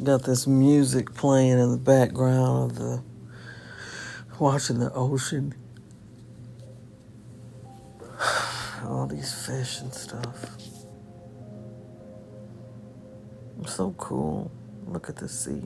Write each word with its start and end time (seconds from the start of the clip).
Got 0.00 0.24
this 0.24 0.46
music 0.48 1.14
playing 1.14 1.58
in 1.60 1.70
the 1.70 1.76
background 1.76 2.72
of 2.72 2.78
the 2.78 3.02
watching 4.38 4.80
the 4.80 4.92
ocean. 4.92 5.54
All 8.84 9.06
these 9.06 9.32
fish 9.46 9.80
and 9.80 9.94
stuff. 9.94 10.56
So 13.66 13.94
cool. 13.96 14.50
Look 14.86 15.08
at 15.08 15.16
the 15.16 15.28
sea. 15.28 15.62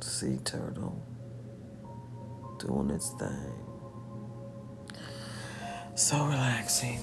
Sea 0.00 0.38
turtle 0.44 1.00
doing 2.58 2.90
its 2.90 3.10
thing. 3.10 3.54
So 5.94 6.24
relaxing. 6.24 7.00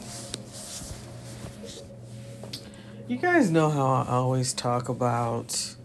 You 3.08 3.16
guys 3.16 3.50
know 3.50 3.70
how 3.70 3.86
I 3.86 4.06
always 4.10 4.54
talk 4.54 4.90
about 4.90 5.76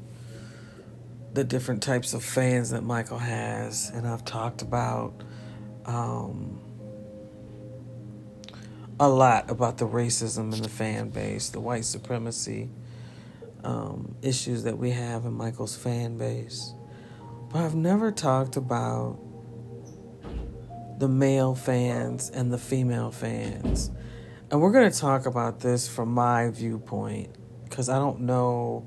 the 1.35 1.45
different 1.45 1.81
types 1.81 2.15
of 2.15 2.25
fans 2.25 2.71
that 2.71 2.83
Michael 2.83 3.19
has, 3.19 3.93
and 3.95 4.09
I've 4.09 4.25
talked 4.25 4.61
about 4.61 5.15
um, 5.87 6.59
a 8.99 9.09
lot 9.09 9.49
about 9.49 9.79
the 9.79 9.87
racism 9.87 10.53
in 10.53 10.63
the 10.63 10.69
fan 10.69 11.11
base, 11.11 11.51
the 11.51 11.61
white 11.61 11.85
supremacy 11.85 12.71
um, 13.63 14.17
issues 14.21 14.65
that 14.65 14.77
we 14.77 14.91
have 14.91 15.25
in 15.25 15.33
Michael's 15.33 15.77
fan 15.77 16.19
base. 16.19 16.75
But 17.53 17.61
I've 17.61 17.77
never 17.77 18.11
talked 18.11 18.57
about 18.57 19.17
the 20.99 21.07
male 21.07 21.55
fans 21.55 22.31
and 22.31 22.53
the 22.53 22.59
female 22.59 23.13
fans 23.13 23.93
and 24.53 24.61
we're 24.61 24.71
going 24.71 24.91
to 24.91 24.97
talk 24.99 25.25
about 25.25 25.61
this 25.61 25.89
from 25.89 26.13
my 26.13 26.51
viewpoint 26.51 27.31
because 27.65 27.89
I 27.89 27.99
don't 27.99 28.21
know. 28.21 28.87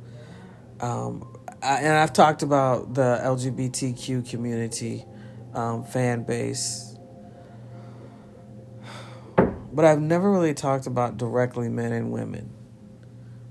Um, 0.79 1.35
I, 1.63 1.79
and 1.79 1.93
I've 1.93 2.13
talked 2.13 2.43
about 2.43 2.93
the 2.93 3.19
LGBTQ 3.23 4.29
community 4.29 5.05
um, 5.55 5.83
fan 5.83 6.21
base, 6.21 6.95
but 9.73 9.85
I've 9.85 9.99
never 9.99 10.31
really 10.31 10.53
talked 10.53 10.85
about 10.85 11.17
directly 11.17 11.67
men 11.67 11.93
and 11.93 12.11
women. 12.11 12.53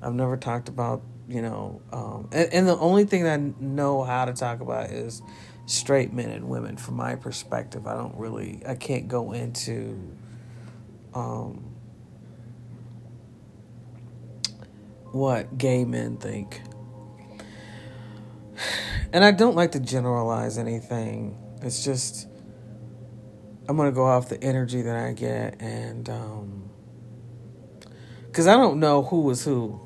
I've 0.01 0.15
never 0.15 0.37
talked 0.37 0.69
about, 0.69 1.03
you 1.29 1.43
know, 1.43 1.83
um, 1.93 2.29
and, 2.31 2.53
and 2.55 2.69
the 2.69 2.79
only 2.79 3.07
thing 3.07 3.27
I 3.27 3.39
know 3.59 4.05
how 4.05 4.25
to 4.25 4.33
talk 4.33 4.61
about 4.61 4.91
is 4.91 5.21
straight 5.67 6.13
men 6.13 6.31
and 6.31 6.49
women 6.49 6.77
from 6.77 6.95
my 6.95 7.17
perspective. 7.17 7.89
I 7.89 7.95
don't 7.95 8.17
really, 8.17 8.63
I 8.65 8.77
can't 8.77 9.09
go 9.09 9.33
into. 9.33 10.17
Um, 11.13 11.74
what 15.15 15.57
gay 15.57 15.85
men 15.85 16.17
think. 16.17 16.61
And 19.13 19.25
I 19.25 19.31
don't 19.31 19.55
like 19.55 19.73
to 19.73 19.81
generalize 19.81 20.59
anything. 20.59 21.39
It's 21.63 21.85
just 21.85 22.27
I'm 23.69 23.77
gonna 23.77 23.93
go 23.93 24.05
off 24.05 24.29
the 24.29 24.43
energy 24.43 24.83
that 24.83 24.97
I 24.97 25.13
get, 25.13 25.63
and 25.63 26.09
um, 26.11 26.71
because 28.27 28.49
I 28.49 28.57
don't 28.57 28.81
know 28.81 29.03
who 29.03 29.31
is 29.31 29.45
who 29.45 29.81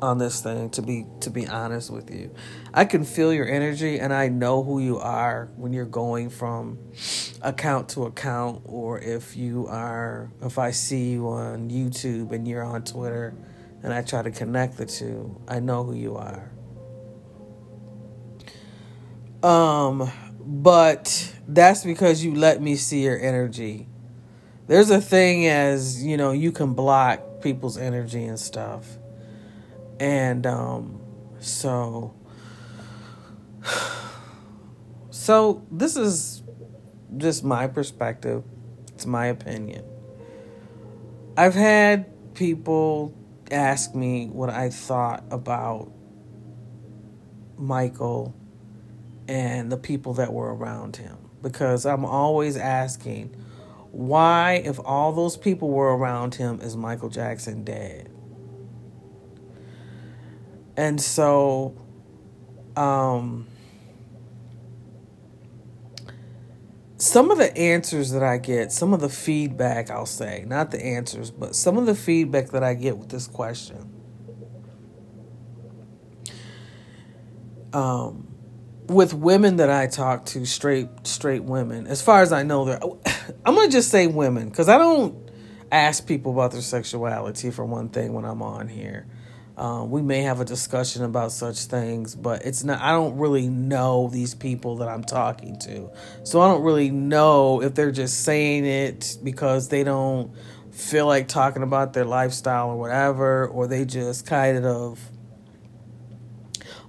on 0.00 0.16
this 0.16 0.40
thing. 0.40 0.70
To 0.70 0.82
be 0.82 1.04
to 1.20 1.30
be 1.30 1.46
honest 1.46 1.90
with 1.90 2.10
you, 2.10 2.34
I 2.72 2.86
can 2.86 3.04
feel 3.04 3.34
your 3.34 3.46
energy, 3.46 4.00
and 4.00 4.14
I 4.14 4.28
know 4.28 4.62
who 4.62 4.80
you 4.80 4.98
are 4.98 5.50
when 5.56 5.74
you're 5.74 5.84
going 5.84 6.30
from 6.30 6.78
account 7.42 7.90
to 7.90 8.04
account, 8.04 8.62
or 8.64 8.98
if 8.98 9.36
you 9.36 9.66
are 9.68 10.32
if 10.42 10.58
I 10.58 10.70
see 10.70 11.10
you 11.10 11.28
on 11.28 11.70
YouTube 11.70 12.32
and 12.32 12.48
you're 12.48 12.64
on 12.64 12.82
Twitter 12.82 13.34
and 13.82 13.92
I 13.92 14.02
try 14.02 14.22
to 14.22 14.30
connect 14.30 14.76
the 14.76 14.86
two, 14.86 15.40
I 15.48 15.60
know 15.60 15.84
who 15.84 15.94
you 15.94 16.16
are. 16.16 16.50
Um, 19.42 20.10
but 20.38 21.34
that's 21.48 21.84
because 21.84 22.24
you 22.24 22.34
let 22.34 22.60
me 22.60 22.76
see 22.76 23.04
your 23.04 23.18
energy. 23.18 23.88
There's 24.66 24.90
a 24.90 25.00
thing 25.00 25.46
as, 25.46 26.04
you 26.04 26.16
know, 26.16 26.32
you 26.32 26.52
can 26.52 26.74
block 26.74 27.42
people's 27.42 27.78
energy 27.78 28.24
and 28.24 28.38
stuff. 28.38 28.86
And 29.98 30.46
um 30.46 31.00
so 31.40 32.14
so 35.10 35.66
this 35.70 35.96
is 35.96 36.42
just 37.16 37.44
my 37.44 37.66
perspective. 37.66 38.44
It's 38.94 39.06
my 39.06 39.26
opinion. 39.26 39.84
I've 41.36 41.54
had 41.54 42.34
people 42.34 43.14
asked 43.50 43.94
me 43.94 44.26
what 44.26 44.50
I 44.50 44.70
thought 44.70 45.24
about 45.30 45.90
Michael 47.56 48.34
and 49.28 49.70
the 49.70 49.76
people 49.76 50.14
that 50.14 50.32
were 50.32 50.54
around 50.54 50.96
him 50.96 51.16
because 51.42 51.86
I'm 51.86 52.04
always 52.04 52.56
asking 52.56 53.34
why, 53.92 54.62
if 54.64 54.78
all 54.84 55.12
those 55.12 55.36
people 55.36 55.68
were 55.68 55.96
around 55.96 56.36
him, 56.36 56.60
is 56.60 56.76
Michael 56.76 57.08
Jackson 57.08 57.64
dead? 57.64 58.08
And 60.76 61.00
so, 61.00 61.76
um, 62.76 63.48
some 67.00 67.30
of 67.30 67.38
the 67.38 67.56
answers 67.56 68.10
that 68.10 68.22
I 68.22 68.36
get, 68.36 68.72
some 68.72 68.92
of 68.92 69.00
the 69.00 69.08
feedback 69.08 69.90
I'll 69.90 70.04
say, 70.04 70.44
not 70.46 70.70
the 70.70 70.84
answers, 70.84 71.30
but 71.30 71.56
some 71.56 71.78
of 71.78 71.86
the 71.86 71.94
feedback 71.94 72.50
that 72.50 72.62
I 72.62 72.74
get 72.74 72.98
with 72.98 73.08
this 73.08 73.26
question. 73.26 73.96
Um, 77.72 78.28
with 78.86 79.14
women 79.14 79.56
that 79.56 79.70
I 79.70 79.86
talk 79.86 80.26
to, 80.26 80.44
straight 80.44 80.88
straight 81.04 81.44
women, 81.44 81.86
as 81.86 82.02
far 82.02 82.22
as 82.22 82.32
I 82.32 82.42
know, 82.42 82.64
they're. 82.64 82.80
I'm 83.46 83.54
gonna 83.54 83.68
just 83.68 83.90
say 83.90 84.06
women 84.06 84.48
because 84.48 84.68
I 84.68 84.76
don't 84.76 85.30
ask 85.72 86.06
people 86.06 86.32
about 86.32 86.52
their 86.52 86.60
sexuality 86.60 87.50
for 87.50 87.64
one 87.64 87.88
thing 87.88 88.12
when 88.12 88.24
I'm 88.24 88.42
on 88.42 88.68
here. 88.68 89.06
Um, 89.60 89.90
we 89.90 90.00
may 90.00 90.22
have 90.22 90.40
a 90.40 90.44
discussion 90.46 91.04
about 91.04 91.32
such 91.32 91.64
things, 91.64 92.14
but 92.14 92.46
it's 92.46 92.64
not. 92.64 92.80
I 92.80 92.92
don't 92.92 93.18
really 93.18 93.46
know 93.46 94.08
these 94.10 94.34
people 94.34 94.76
that 94.76 94.88
I'm 94.88 95.04
talking 95.04 95.58
to, 95.58 95.90
so 96.22 96.40
I 96.40 96.48
don't 96.48 96.62
really 96.62 96.90
know 96.90 97.60
if 97.60 97.74
they're 97.74 97.92
just 97.92 98.24
saying 98.24 98.64
it 98.64 99.18
because 99.22 99.68
they 99.68 99.84
don't 99.84 100.32
feel 100.72 101.06
like 101.06 101.28
talking 101.28 101.62
about 101.62 101.92
their 101.92 102.06
lifestyle 102.06 102.70
or 102.70 102.76
whatever, 102.76 103.48
or 103.48 103.66
they 103.66 103.84
just 103.84 104.24
kind 104.24 104.64
of 104.64 104.98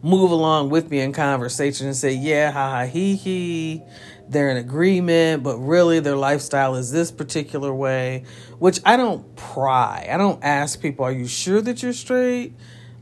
move 0.02 0.32
along 0.32 0.70
with 0.70 0.90
me 0.90 1.02
in 1.02 1.12
conversation 1.12 1.88
and 1.88 1.96
say, 1.98 2.14
"Yeah, 2.14 2.52
ha 2.52 2.70
ha, 2.70 2.86
he 2.86 3.18
he." 3.18 3.84
They're 4.31 4.50
in 4.50 4.58
agreement, 4.58 5.44
but 5.44 5.58
really 5.58 6.00
their 6.00 6.16
lifestyle 6.16 6.75
is 6.75 6.92
this 6.92 7.12
particular 7.12 7.74
way, 7.74 8.24
which 8.59 8.80
I 8.86 8.97
don't 8.97 9.36
pry. 9.36 10.08
I 10.12 10.18
don't 10.18 10.44
ask 10.44 10.81
people, 10.81 11.06
are 11.06 11.12
you 11.12 11.28
sure 11.28 11.62
that 11.62 11.84
you're 11.84 11.94
straight? 11.94 12.53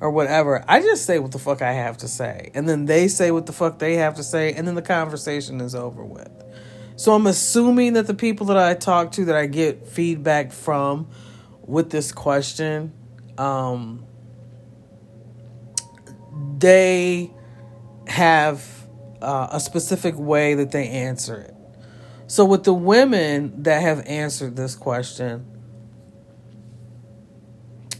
Or 0.01 0.11
whatever. 0.11 0.63
I 0.65 0.79
just 0.79 1.05
say 1.05 1.19
what 1.19 1.33
the 1.33 1.39
fuck 1.39 1.61
I 1.61 1.73
have 1.73 1.97
to 1.97 2.07
say. 2.07 2.51
And 2.53 2.69
then 2.69 2.85
they 2.85 3.09
say 3.09 3.31
what 3.31 3.47
the 3.47 3.51
fuck 3.51 3.79
they 3.79 3.95
have 3.95 4.15
to 4.15 4.23
say, 4.23 4.53
and 4.53 4.65
then 4.65 4.75
the 4.75 4.81
conversation 4.81 5.59
is 5.59 5.75
over 5.75 6.05
with. 6.05 6.31
So 6.95 7.13
I'm 7.13 7.27
assuming 7.27 7.93
that 7.93 8.07
the 8.07 8.13
people 8.13 8.45
that 8.45 8.57
I 8.57 8.75
talk 8.75 9.11
to 9.13 9.25
that 9.25 9.35
I 9.35 9.45
get 9.45 9.89
feedback 9.89 10.53
from 10.53 11.09
with 11.65 11.89
this 11.89 12.13
question, 12.13 12.93
um, 13.37 14.05
they 16.57 17.31
have 18.07 18.78
uh, 19.21 19.47
a 19.51 19.59
specific 19.59 20.15
way 20.17 20.53
that 20.55 20.71
they 20.71 20.87
answer 20.87 21.37
it. 21.37 21.55
So, 22.27 22.45
with 22.45 22.63
the 22.63 22.73
women 22.73 23.63
that 23.63 23.81
have 23.81 24.05
answered 24.05 24.55
this 24.55 24.75
question, 24.75 25.45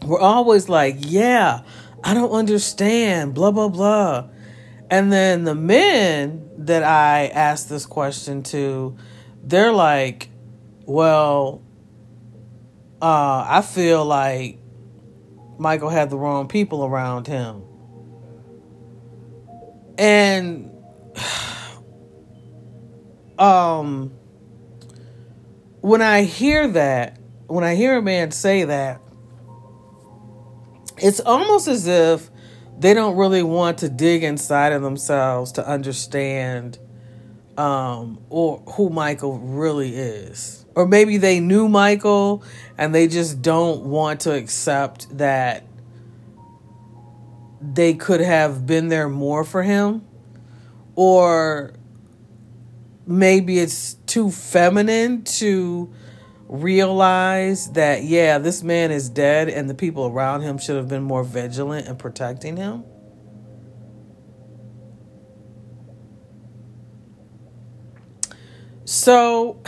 we're 0.05 0.19
always 0.19 0.69
like, 0.69 0.97
yeah, 0.99 1.61
I 2.03 2.13
don't 2.13 2.31
understand, 2.31 3.33
blah, 3.33 3.51
blah, 3.51 3.69
blah. 3.69 4.29
And 4.89 5.11
then 5.11 5.43
the 5.43 5.55
men 5.55 6.49
that 6.59 6.83
I 6.83 7.27
asked 7.27 7.69
this 7.69 7.85
question 7.85 8.43
to, 8.43 8.97
they're 9.43 9.71
like, 9.71 10.29
well, 10.85 11.61
uh, 13.01 13.45
I 13.47 13.61
feel 13.61 14.03
like 14.05 14.59
Michael 15.57 15.89
had 15.89 16.09
the 16.09 16.17
wrong 16.17 16.47
people 16.47 16.83
around 16.85 17.27
him. 17.27 17.63
And 19.97 20.71
um 23.39 24.11
when 25.81 26.01
I 26.01 26.23
hear 26.23 26.67
that, 26.67 27.17
when 27.47 27.63
I 27.63 27.75
hear 27.75 27.97
a 27.97 28.01
man 28.01 28.31
say 28.31 28.65
that, 28.65 29.01
it's 30.97 31.19
almost 31.21 31.67
as 31.67 31.87
if 31.87 32.29
they 32.77 32.93
don't 32.93 33.15
really 33.15 33.43
want 33.43 33.79
to 33.79 33.89
dig 33.89 34.23
inside 34.23 34.73
of 34.73 34.81
themselves 34.81 35.53
to 35.53 35.67
understand 35.67 36.77
um 37.57 38.19
or 38.29 38.59
who 38.75 38.89
Michael 38.89 39.39
really 39.39 39.95
is. 39.95 40.65
Or 40.75 40.85
maybe 40.85 41.17
they 41.17 41.39
knew 41.39 41.67
Michael 41.67 42.43
and 42.77 42.95
they 42.95 43.07
just 43.07 43.41
don't 43.41 43.85
want 43.85 44.21
to 44.21 44.33
accept 44.33 45.17
that 45.17 45.63
they 47.61 47.93
could 47.93 48.21
have 48.21 48.65
been 48.65 48.87
there 48.87 49.09
more 49.09 49.43
for 49.43 49.63
him 49.63 50.05
or 50.95 51.73
maybe 53.05 53.59
it's 53.59 53.95
too 54.05 54.31
feminine 54.31 55.23
to 55.23 55.93
realize 56.47 57.71
that 57.73 58.03
yeah 58.03 58.39
this 58.39 58.63
man 58.63 58.91
is 58.91 59.07
dead 59.09 59.49
and 59.49 59.69
the 59.69 59.75
people 59.75 60.07
around 60.07 60.41
him 60.41 60.57
should 60.57 60.75
have 60.75 60.87
been 60.87 61.03
more 61.03 61.23
vigilant 61.23 61.87
in 61.87 61.95
protecting 61.95 62.57
him? 62.57 62.83
So 68.85 69.61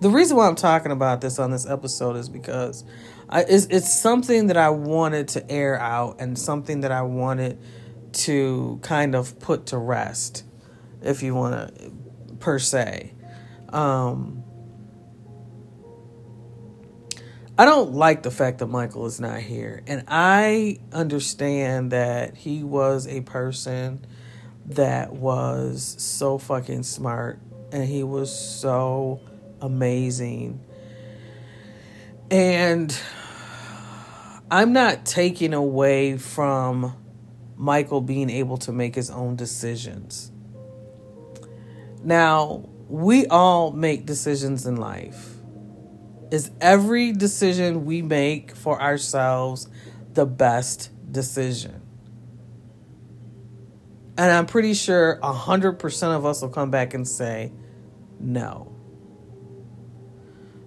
the 0.00 0.10
reason 0.10 0.36
why 0.36 0.46
i'm 0.46 0.56
talking 0.56 0.92
about 0.92 1.22
this 1.22 1.38
on 1.38 1.50
this 1.50 1.66
episode 1.66 2.16
is 2.16 2.28
because 2.28 2.84
I, 3.28 3.42
it's, 3.42 3.66
it's 3.66 3.92
something 3.92 4.48
that 4.48 4.56
I 4.56 4.70
wanted 4.70 5.28
to 5.28 5.50
air 5.50 5.78
out 5.78 6.20
and 6.20 6.38
something 6.38 6.82
that 6.82 6.92
I 6.92 7.02
wanted 7.02 7.58
to 8.16 8.80
kind 8.82 9.14
of 9.14 9.38
put 9.38 9.66
to 9.66 9.78
rest, 9.78 10.44
if 11.02 11.22
you 11.22 11.34
want 11.34 11.76
to, 11.76 11.92
per 12.38 12.58
se. 12.58 13.12
Um, 13.68 14.42
I 17.58 17.64
don't 17.64 17.94
like 17.94 18.22
the 18.22 18.30
fact 18.30 18.58
that 18.58 18.66
Michael 18.66 19.06
is 19.06 19.18
not 19.20 19.40
here. 19.40 19.82
And 19.86 20.04
I 20.08 20.78
understand 20.92 21.92
that 21.92 22.36
he 22.36 22.62
was 22.62 23.06
a 23.06 23.22
person 23.22 24.04
that 24.66 25.12
was 25.12 25.96
so 25.98 26.38
fucking 26.38 26.82
smart 26.82 27.40
and 27.72 27.84
he 27.84 28.02
was 28.02 28.36
so 28.36 29.20
amazing. 29.60 30.60
And 32.30 32.98
I'm 34.50 34.72
not 34.72 35.06
taking 35.06 35.54
away 35.54 36.18
from 36.18 36.94
Michael 37.56 38.00
being 38.00 38.30
able 38.30 38.56
to 38.58 38.72
make 38.72 38.94
his 38.94 39.10
own 39.10 39.36
decisions. 39.36 40.30
Now, 42.02 42.68
we 42.88 43.26
all 43.26 43.72
make 43.72 44.06
decisions 44.06 44.66
in 44.66 44.76
life. 44.76 45.34
Is 46.30 46.50
every 46.60 47.12
decision 47.12 47.84
we 47.84 48.02
make 48.02 48.54
for 48.54 48.80
ourselves 48.80 49.68
the 50.12 50.26
best 50.26 50.90
decision? 51.10 51.82
And 54.18 54.32
I'm 54.32 54.46
pretty 54.46 54.74
sure 54.74 55.18
100% 55.22 56.16
of 56.16 56.24
us 56.24 56.40
will 56.42 56.48
come 56.48 56.70
back 56.70 56.94
and 56.94 57.06
say 57.06 57.52
no. 58.18 58.72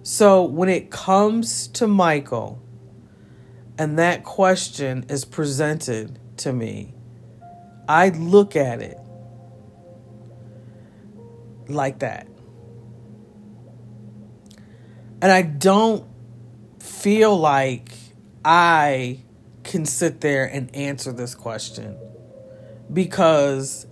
So 0.02 0.44
when 0.44 0.68
it 0.68 0.90
comes 0.90 1.66
to 1.68 1.86
Michael, 1.86 2.62
and 3.76 3.98
that 3.98 4.24
question 4.24 5.06
is 5.08 5.24
presented 5.24 6.19
to 6.40 6.52
me, 6.52 6.94
I 7.88 8.10
look 8.10 8.56
at 8.56 8.80
it 8.80 8.98
like 11.68 12.00
that. 12.00 12.26
And 15.22 15.30
I 15.30 15.42
don't 15.42 16.06
feel 16.80 17.36
like 17.36 17.92
I 18.44 19.20
can 19.64 19.84
sit 19.84 20.20
there 20.20 20.46
and 20.46 20.74
answer 20.74 21.12
this 21.12 21.34
question 21.34 21.96
because 22.92 23.86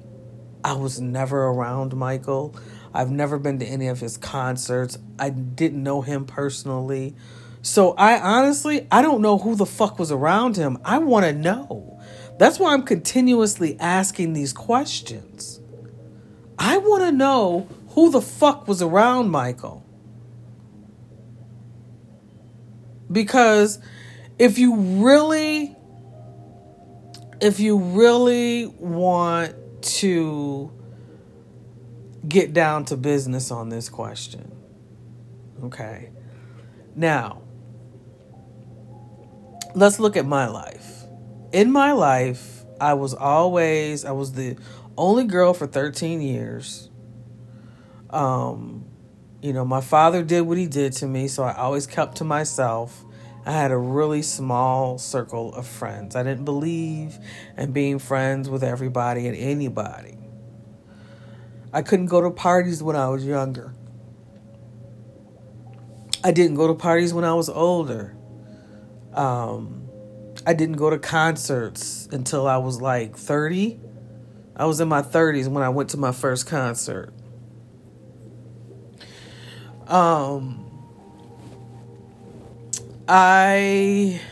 I 0.65 0.73
was 0.73 1.01
never 1.01 1.47
around 1.47 1.95
Michael. 1.95 2.57
I've 2.95 3.11
never 3.11 3.39
been 3.39 3.59
to 3.59 3.67
any 3.67 3.89
of 3.89 4.01
his 4.01 4.17
concerts. 4.17 4.99
I 5.19 5.31
didn't 5.31 5.83
know 5.83 6.01
him 6.01 6.25
personally. 6.25 7.15
So 7.63 7.93
I 7.93 8.19
honestly, 8.19 8.87
I 8.91 9.03
don't 9.03 9.21
know 9.21 9.39
who 9.39 9.55
the 9.55 9.67
fuck 9.67 9.99
was 9.99 10.11
around 10.11 10.57
him. 10.57 10.79
I 10.85 10.99
want 10.99 11.27
to 11.27 11.33
know. 11.33 11.98
That's 12.39 12.59
why 12.59 12.73
I'm 12.73 12.83
continuously 12.83 13.77
asking 13.81 14.33
these 14.33 14.53
questions. 14.53 15.61
I 16.59 16.79
want 16.79 17.03
to 17.05 17.13
know 17.13 17.69
who 17.91 18.11
the 18.11 18.21
fuck 18.21 18.69
was 18.69 18.81
around 18.81 19.31
Michael. 19.31 19.85
Because 23.11 23.79
if 24.39 24.59
you 24.59 24.77
really 24.77 25.75
if 27.41 27.61
you 27.61 27.79
really 27.79 28.67
want 28.67 29.55
to 29.81 30.73
get 32.27 32.53
down 32.53 32.85
to 32.87 32.97
business 32.97 33.51
on 33.51 33.69
this 33.69 33.89
question. 33.89 34.53
Okay. 35.63 36.11
Now, 36.97 37.43
let's 39.75 40.01
look 40.01 40.17
at 40.17 40.27
my 40.27 40.49
life. 40.49 40.98
In 41.53 41.73
my 41.73 41.93
life, 41.93 42.65
I 42.81 42.95
was 42.95 43.15
always 43.15 44.05
I 44.05 44.13
was 44.13 44.33
the 44.33 44.57
only 44.97 45.25
girl 45.25 45.55
for 45.55 45.67
13 45.67 46.21
years. 46.21 46.91
Um, 48.11 48.85
you 49.41 49.53
know, 49.53 49.65
my 49.65 49.81
father 49.81 50.23
did 50.23 50.43
what 50.43 50.59
he 50.59 50.67
did 50.67 50.93
to 50.95 51.07
me, 51.07 51.29
so 51.29 51.43
I 51.45 51.55
always 51.55 51.87
kept 51.87 52.17
to 52.17 52.25
myself. 52.25 53.05
I 53.47 53.53
had 53.53 53.71
a 53.71 53.79
really 53.79 54.21
small 54.21 54.99
circle 54.99 55.55
of 55.55 55.67
friends. 55.67 56.17
I 56.17 56.23
didn't 56.23 56.45
believe 56.45 57.19
in 57.57 57.73
being 57.73 57.99
friends 57.99 58.51
with 58.51 58.63
everybody 58.63 59.27
and 59.27 59.37
anybody. 59.37 60.19
I 61.73 61.83
couldn't 61.83 62.07
go 62.07 62.21
to 62.21 62.31
parties 62.31 62.83
when 62.83 62.97
I 62.97 63.09
was 63.09 63.25
younger. 63.25 63.75
I 66.23 66.33
didn't 66.33 66.57
go 66.57 66.67
to 66.67 66.75
parties 66.75 67.15
when 67.15 67.25
I 67.25 67.35
was 67.35 67.49
older. 67.49 68.17
Um, 69.15 69.88
I 70.49 70.55
didn't 70.55 70.77
go 70.77 70.89
to 70.89 70.99
concerts 70.99 72.09
until 72.11 72.47
I 72.47 72.57
was 72.57 72.81
like 72.81 73.19
30. 73.19 73.79
I 74.57 74.65
was 74.65 74.81
in 74.81 74.89
my 74.89 75.03
30s 75.03 75.47
when 75.47 75.63
I 75.63 75.69
went 75.69 75.91
to 75.91 75.99
my 75.99 76.11
first 76.11 76.47
concert. 76.47 77.13
Um, 79.89 80.65
I 83.07 84.23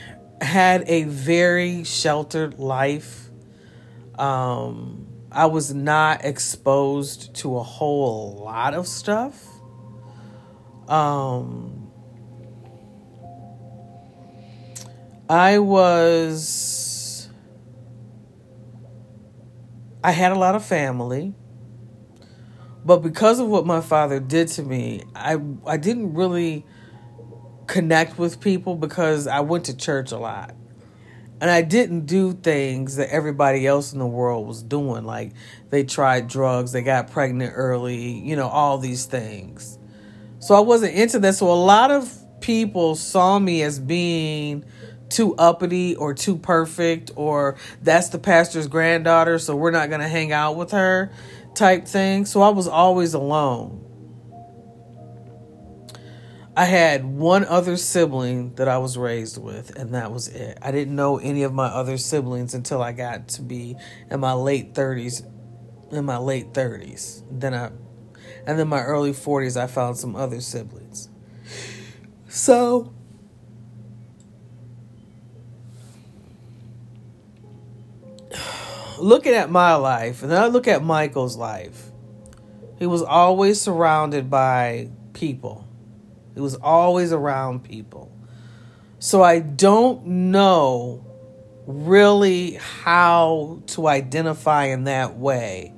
had 0.40 0.84
a 0.86 1.02
very 1.02 1.84
sheltered 1.84 2.58
life. 2.58 3.28
Um, 4.18 5.08
I 5.30 5.44
was 5.44 5.74
not 5.74 6.24
exposed 6.24 7.34
to 7.40 7.58
a 7.58 7.62
whole 7.62 8.40
lot 8.42 8.72
of 8.72 8.88
stuff. 8.88 9.46
Um, 10.88 11.75
I 15.28 15.58
was. 15.58 17.28
I 20.02 20.12
had 20.12 20.32
a 20.32 20.36
lot 20.36 20.54
of 20.54 20.64
family. 20.64 21.34
But 22.84 22.98
because 22.98 23.40
of 23.40 23.48
what 23.48 23.66
my 23.66 23.80
father 23.80 24.20
did 24.20 24.48
to 24.48 24.62
me, 24.62 25.02
I 25.14 25.38
I 25.66 25.76
didn't 25.76 26.14
really 26.14 26.64
connect 27.66 28.16
with 28.16 28.40
people 28.40 28.76
because 28.76 29.26
I 29.26 29.40
went 29.40 29.64
to 29.64 29.76
church 29.76 30.12
a 30.12 30.18
lot. 30.18 30.54
And 31.40 31.50
I 31.50 31.62
didn't 31.62 32.06
do 32.06 32.32
things 32.32 32.96
that 32.96 33.10
everybody 33.10 33.66
else 33.66 33.92
in 33.92 33.98
the 33.98 34.06
world 34.06 34.46
was 34.46 34.62
doing. 34.62 35.04
Like 35.04 35.32
they 35.70 35.82
tried 35.82 36.28
drugs, 36.28 36.70
they 36.70 36.82
got 36.82 37.10
pregnant 37.10 37.52
early, 37.56 38.20
you 38.20 38.36
know, 38.36 38.48
all 38.48 38.78
these 38.78 39.04
things. 39.06 39.78
So 40.38 40.54
I 40.54 40.60
wasn't 40.60 40.94
into 40.94 41.18
that. 41.18 41.34
So 41.34 41.50
a 41.50 41.52
lot 41.52 41.90
of 41.90 42.16
people 42.40 42.94
saw 42.94 43.38
me 43.38 43.62
as 43.62 43.80
being 43.80 44.64
too 45.08 45.34
uppity 45.36 45.94
or 45.94 46.14
too 46.14 46.36
perfect 46.36 47.10
or 47.16 47.56
that's 47.82 48.08
the 48.08 48.18
pastor's 48.18 48.66
granddaughter 48.66 49.38
so 49.38 49.54
we're 49.54 49.70
not 49.70 49.88
going 49.88 50.00
to 50.00 50.08
hang 50.08 50.32
out 50.32 50.56
with 50.56 50.72
her 50.72 51.12
type 51.54 51.86
thing. 51.86 52.24
So 52.26 52.42
i 52.42 52.50
was 52.50 52.68
always 52.68 53.14
alone. 53.14 53.82
I 56.58 56.64
had 56.64 57.04
one 57.04 57.44
other 57.44 57.76
sibling 57.76 58.54
that 58.54 58.68
i 58.68 58.78
was 58.78 58.96
raised 58.96 59.38
with 59.38 59.76
and 59.76 59.94
that 59.94 60.10
was 60.10 60.28
it. 60.28 60.58
I 60.62 60.70
didn't 60.72 60.96
know 60.96 61.18
any 61.18 61.42
of 61.42 61.52
my 61.52 61.66
other 61.66 61.98
siblings 61.98 62.54
until 62.54 62.82
i 62.82 62.92
got 62.92 63.28
to 63.28 63.42
be 63.42 63.76
in 64.10 64.20
my 64.20 64.32
late 64.32 64.74
30s 64.74 65.24
in 65.92 66.04
my 66.04 66.16
late 66.16 66.52
30s 66.52 67.22
then 67.30 67.54
i 67.54 67.70
and 68.46 68.58
then 68.58 68.68
my 68.68 68.82
early 68.82 69.12
40s 69.12 69.60
i 69.60 69.66
found 69.66 69.96
some 69.96 70.16
other 70.16 70.40
siblings. 70.40 71.08
So 72.28 72.92
looking 78.98 79.32
at 79.32 79.50
my 79.50 79.74
life, 79.74 80.22
and 80.22 80.30
then 80.30 80.42
I 80.42 80.46
look 80.46 80.68
at 80.68 80.82
Michael's 80.82 81.36
life, 81.36 81.90
he 82.78 82.86
was 82.86 83.02
always 83.02 83.60
surrounded 83.60 84.30
by 84.30 84.90
people. 85.12 85.66
He 86.34 86.40
was 86.40 86.54
always 86.56 87.12
around 87.12 87.64
people. 87.64 88.12
So 88.98 89.22
I 89.22 89.40
don't 89.40 90.06
know 90.06 91.04
really 91.66 92.52
how 92.82 93.62
to 93.66 93.88
identify 93.88 94.66
in 94.66 94.84
that 94.84 95.16
way 95.16 95.72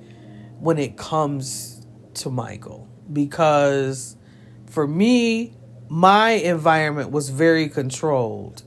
when 0.58 0.78
it 0.78 0.96
comes 0.96 1.86
to 2.14 2.30
Michael. 2.30 2.88
Because 3.12 4.16
for 4.66 4.86
me, 4.86 5.56
my 5.88 6.30
environment 6.32 7.10
was 7.10 7.30
very 7.30 7.68
controlled. 7.68 8.62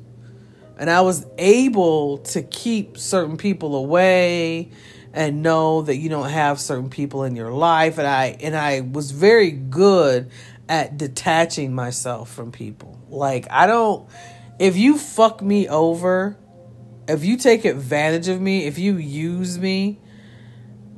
And 0.77 0.89
I 0.89 1.01
was 1.01 1.25
able 1.37 2.19
to 2.19 2.41
keep 2.41 2.97
certain 2.97 3.37
people 3.37 3.75
away 3.75 4.71
and 5.13 5.43
know 5.43 5.81
that 5.83 5.97
you 5.97 6.09
don't 6.09 6.29
have 6.29 6.59
certain 6.59 6.89
people 6.89 7.23
in 7.23 7.35
your 7.35 7.51
life 7.51 7.97
and 7.97 8.07
I 8.07 8.37
and 8.39 8.55
I 8.55 8.81
was 8.81 9.11
very 9.11 9.51
good 9.51 10.31
at 10.69 10.97
detaching 10.97 11.75
myself 11.75 12.31
from 12.31 12.51
people. 12.51 12.97
Like 13.09 13.47
I 13.51 13.67
don't 13.67 14.07
if 14.57 14.77
you 14.77 14.97
fuck 14.97 15.41
me 15.41 15.67
over, 15.67 16.37
if 17.07 17.25
you 17.25 17.35
take 17.35 17.65
advantage 17.65 18.27
of 18.27 18.39
me, 18.39 18.65
if 18.65 18.77
you 18.77 18.97
use 18.97 19.57
me, 19.57 19.99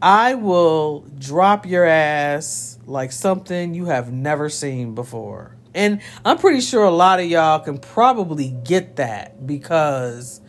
I 0.01 0.36
will 0.36 1.08
drop 1.18 1.65
your 1.65 1.86
ass 1.86 2.77
like 2.86 3.12
something 3.13 3.74
you 3.74 3.86
have 3.86 4.12
never 4.12 4.50
seen 4.50 4.96
before. 4.96 5.56
And 5.75 6.01
I'm 6.24 6.38
pretty 6.38 6.62
sure 6.62 6.84
a 6.84 6.92
lot 6.92 7.20
of 7.20 7.25
y'all 7.25 7.60
can 7.60 7.77
probably 7.77 8.50
get 8.50 8.98
that 8.98 9.46
because 9.46 10.42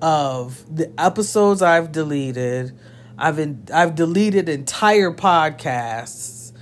of 0.00 0.64
the 0.74 0.92
episodes 0.98 1.62
I've 1.62 1.92
deleted. 1.92 2.78
I've 3.18 3.36
been, 3.36 3.66
I've 3.72 3.94
deleted 3.94 4.48
entire 4.48 5.10
podcasts. 5.10 6.52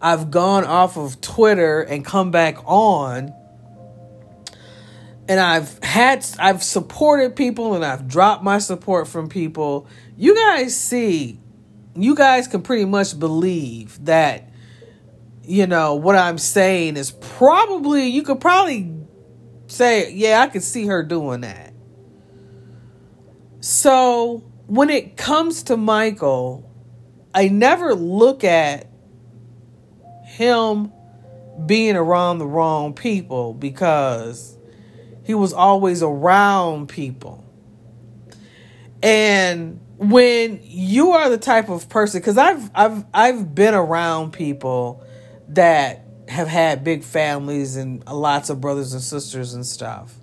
I've 0.00 0.30
gone 0.30 0.64
off 0.64 0.96
of 0.96 1.20
Twitter 1.20 1.80
and 1.80 2.04
come 2.04 2.30
back 2.30 2.58
on. 2.66 3.34
And 5.26 5.40
I've 5.40 5.82
had 5.82 6.26
I've 6.38 6.62
supported 6.62 7.34
people 7.34 7.74
and 7.74 7.82
I've 7.82 8.06
dropped 8.06 8.44
my 8.44 8.58
support 8.58 9.08
from 9.08 9.30
people. 9.30 9.88
You 10.18 10.34
guys 10.34 10.78
see 10.78 11.40
you 11.96 12.14
guys 12.14 12.48
can 12.48 12.62
pretty 12.62 12.84
much 12.84 13.18
believe 13.18 14.04
that 14.04 14.48
you 15.46 15.66
know 15.66 15.94
what 15.94 16.16
I'm 16.16 16.38
saying 16.38 16.96
is 16.96 17.10
probably 17.10 18.06
you 18.08 18.22
could 18.22 18.40
probably 18.40 18.94
say 19.66 20.12
yeah 20.12 20.40
I 20.40 20.48
could 20.48 20.62
see 20.62 20.86
her 20.86 21.02
doing 21.02 21.42
that. 21.42 21.72
So 23.60 24.44
when 24.66 24.90
it 24.90 25.16
comes 25.16 25.64
to 25.64 25.76
Michael, 25.76 26.70
I 27.34 27.48
never 27.48 27.94
look 27.94 28.44
at 28.44 28.88
him 30.24 30.92
being 31.66 31.96
around 31.96 32.38
the 32.38 32.46
wrong 32.46 32.94
people 32.94 33.54
because 33.54 34.56
he 35.24 35.34
was 35.34 35.52
always 35.52 36.02
around 36.02 36.88
people. 36.88 37.44
And 39.02 39.80
when 39.96 40.60
you 40.62 41.12
are 41.12 41.30
the 41.30 41.38
type 41.38 41.68
of 41.68 41.88
person 41.88 42.20
cuz 42.20 42.36
I've 42.36 42.70
I've 42.74 43.04
I've 43.14 43.54
been 43.54 43.74
around 43.74 44.32
people 44.32 45.02
that 45.48 46.04
have 46.28 46.48
had 46.48 46.84
big 46.84 47.04
families 47.04 47.76
and 47.76 48.06
lots 48.06 48.50
of 48.50 48.60
brothers 48.60 48.92
and 48.92 49.02
sisters 49.02 49.54
and 49.54 49.64
stuff. 49.66 50.14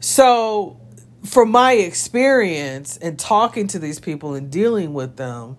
So, 0.00 0.80
from 1.24 1.50
my 1.50 1.72
experience 1.72 2.96
and 2.96 3.18
talking 3.18 3.66
to 3.68 3.78
these 3.78 3.98
people 3.98 4.34
and 4.34 4.50
dealing 4.50 4.94
with 4.94 5.16
them, 5.16 5.56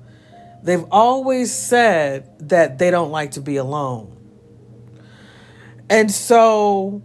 they've 0.63 0.85
always 0.91 1.53
said 1.53 2.49
that 2.49 2.77
they 2.79 2.89
don't 2.89 3.11
like 3.11 3.31
to 3.31 3.41
be 3.41 3.57
alone. 3.57 4.13
And 5.89 6.11
so, 6.11 7.03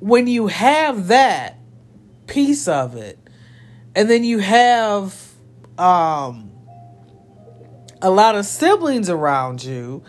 when 0.00 0.26
you 0.26 0.48
have 0.48 1.08
that 1.08 1.58
piece 2.26 2.68
of 2.68 2.96
it, 2.96 3.18
and 3.94 4.08
then 4.08 4.24
you 4.24 4.38
have 4.38 5.14
um, 5.78 6.51
a 8.02 8.10
lot 8.10 8.34
of 8.34 8.44
siblings 8.44 9.08
around 9.08 9.62
you 9.62 10.02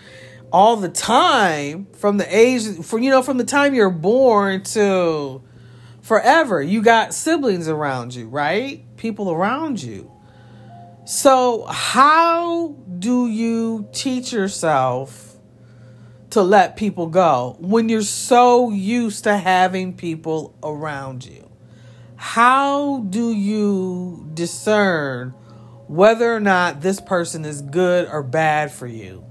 all 0.51 0.75
the 0.75 0.89
time 0.89 1.88
from 1.93 2.17
the 2.17 2.35
age 2.35 2.83
for 2.83 3.00
you 3.00 3.09
know 3.09 3.21
from 3.21 3.38
the 3.38 3.43
time 3.43 3.73
you're 3.73 3.89
born 3.89 4.63
to 4.63 5.41
forever. 6.01 6.62
You 6.62 6.81
got 6.81 7.13
siblings 7.13 7.67
around 7.67 8.13
you 8.13 8.27
right? 8.27 8.83
People 8.97 9.31
around 9.31 9.81
you. 9.81 10.12
So 11.05 11.65
how 11.65 12.75
do 13.00 13.27
you 13.27 13.89
teach 13.91 14.31
yourself 14.31 15.35
to 16.31 16.41
let 16.41 16.75
people 16.77 17.07
go 17.07 17.57
when 17.59 17.89
you're 17.89 18.01
so 18.01 18.71
used 18.71 19.25
to 19.25 19.38
having 19.38 19.93
people 19.93 20.55
around 20.63 21.25
you? 21.25 21.50
How 22.15 23.01
do 23.09 23.31
you 23.33 24.29
discern 24.33 25.33
whether 25.87 26.33
or 26.33 26.39
not 26.39 26.81
this 26.81 26.99
person 26.99 27.45
is 27.45 27.61
good 27.61 28.07
or 28.07 28.23
bad 28.23 28.71
for 28.71 28.87
you? 28.87 29.25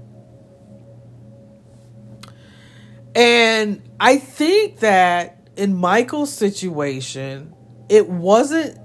And 3.15 3.87
I 3.99 4.17
think 4.17 4.79
that 4.79 5.49
in 5.55 5.75
Michael's 5.75 6.33
situation, 6.33 7.53
it 7.89 8.09
wasn't 8.09 8.79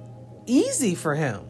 easy 0.47 0.95
for 0.95 1.15
him. 1.15 1.45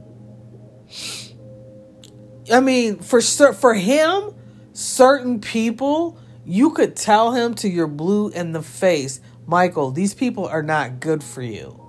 I 2.52 2.60
mean, 2.60 2.98
for 3.00 3.20
for 3.20 3.74
him, 3.74 4.34
certain 4.72 5.40
people, 5.40 6.18
you 6.44 6.70
could 6.70 6.96
tell 6.96 7.32
him 7.32 7.54
to 7.56 7.68
your 7.68 7.88
blue 7.88 8.28
in 8.28 8.52
the 8.52 8.62
face, 8.62 9.20
Michael, 9.46 9.90
these 9.90 10.14
people 10.14 10.46
are 10.46 10.62
not 10.62 11.00
good 11.00 11.22
for 11.22 11.42
you 11.42 11.87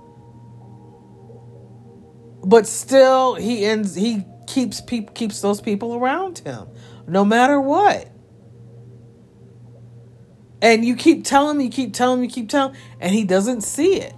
but 2.44 2.66
still 2.66 3.34
he 3.34 3.64
ends 3.64 3.94
he 3.94 4.24
keeps 4.46 4.80
people 4.80 5.14
keeps 5.14 5.40
those 5.40 5.60
people 5.60 5.94
around 5.94 6.38
him 6.38 6.66
no 7.06 7.24
matter 7.24 7.60
what. 7.60 8.08
And 10.62 10.84
you 10.84 10.94
keep 10.94 11.24
telling 11.24 11.56
him 11.56 11.62
you 11.62 11.70
keep 11.70 11.94
telling 11.94 12.18
him 12.18 12.24
you 12.24 12.30
keep 12.30 12.48
telling 12.48 12.76
and 13.00 13.12
he 13.12 13.24
doesn't 13.24 13.62
see 13.62 14.00
it. 14.00 14.14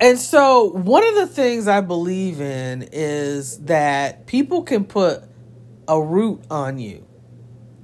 And 0.00 0.18
so 0.18 0.70
one 0.70 1.06
of 1.06 1.14
the 1.14 1.26
things 1.26 1.66
i 1.68 1.80
believe 1.80 2.40
in 2.40 2.88
is 2.92 3.58
that 3.64 4.26
people 4.26 4.62
can 4.62 4.84
put 4.84 5.22
a 5.88 6.00
root 6.00 6.42
on 6.50 6.78
you. 6.78 7.06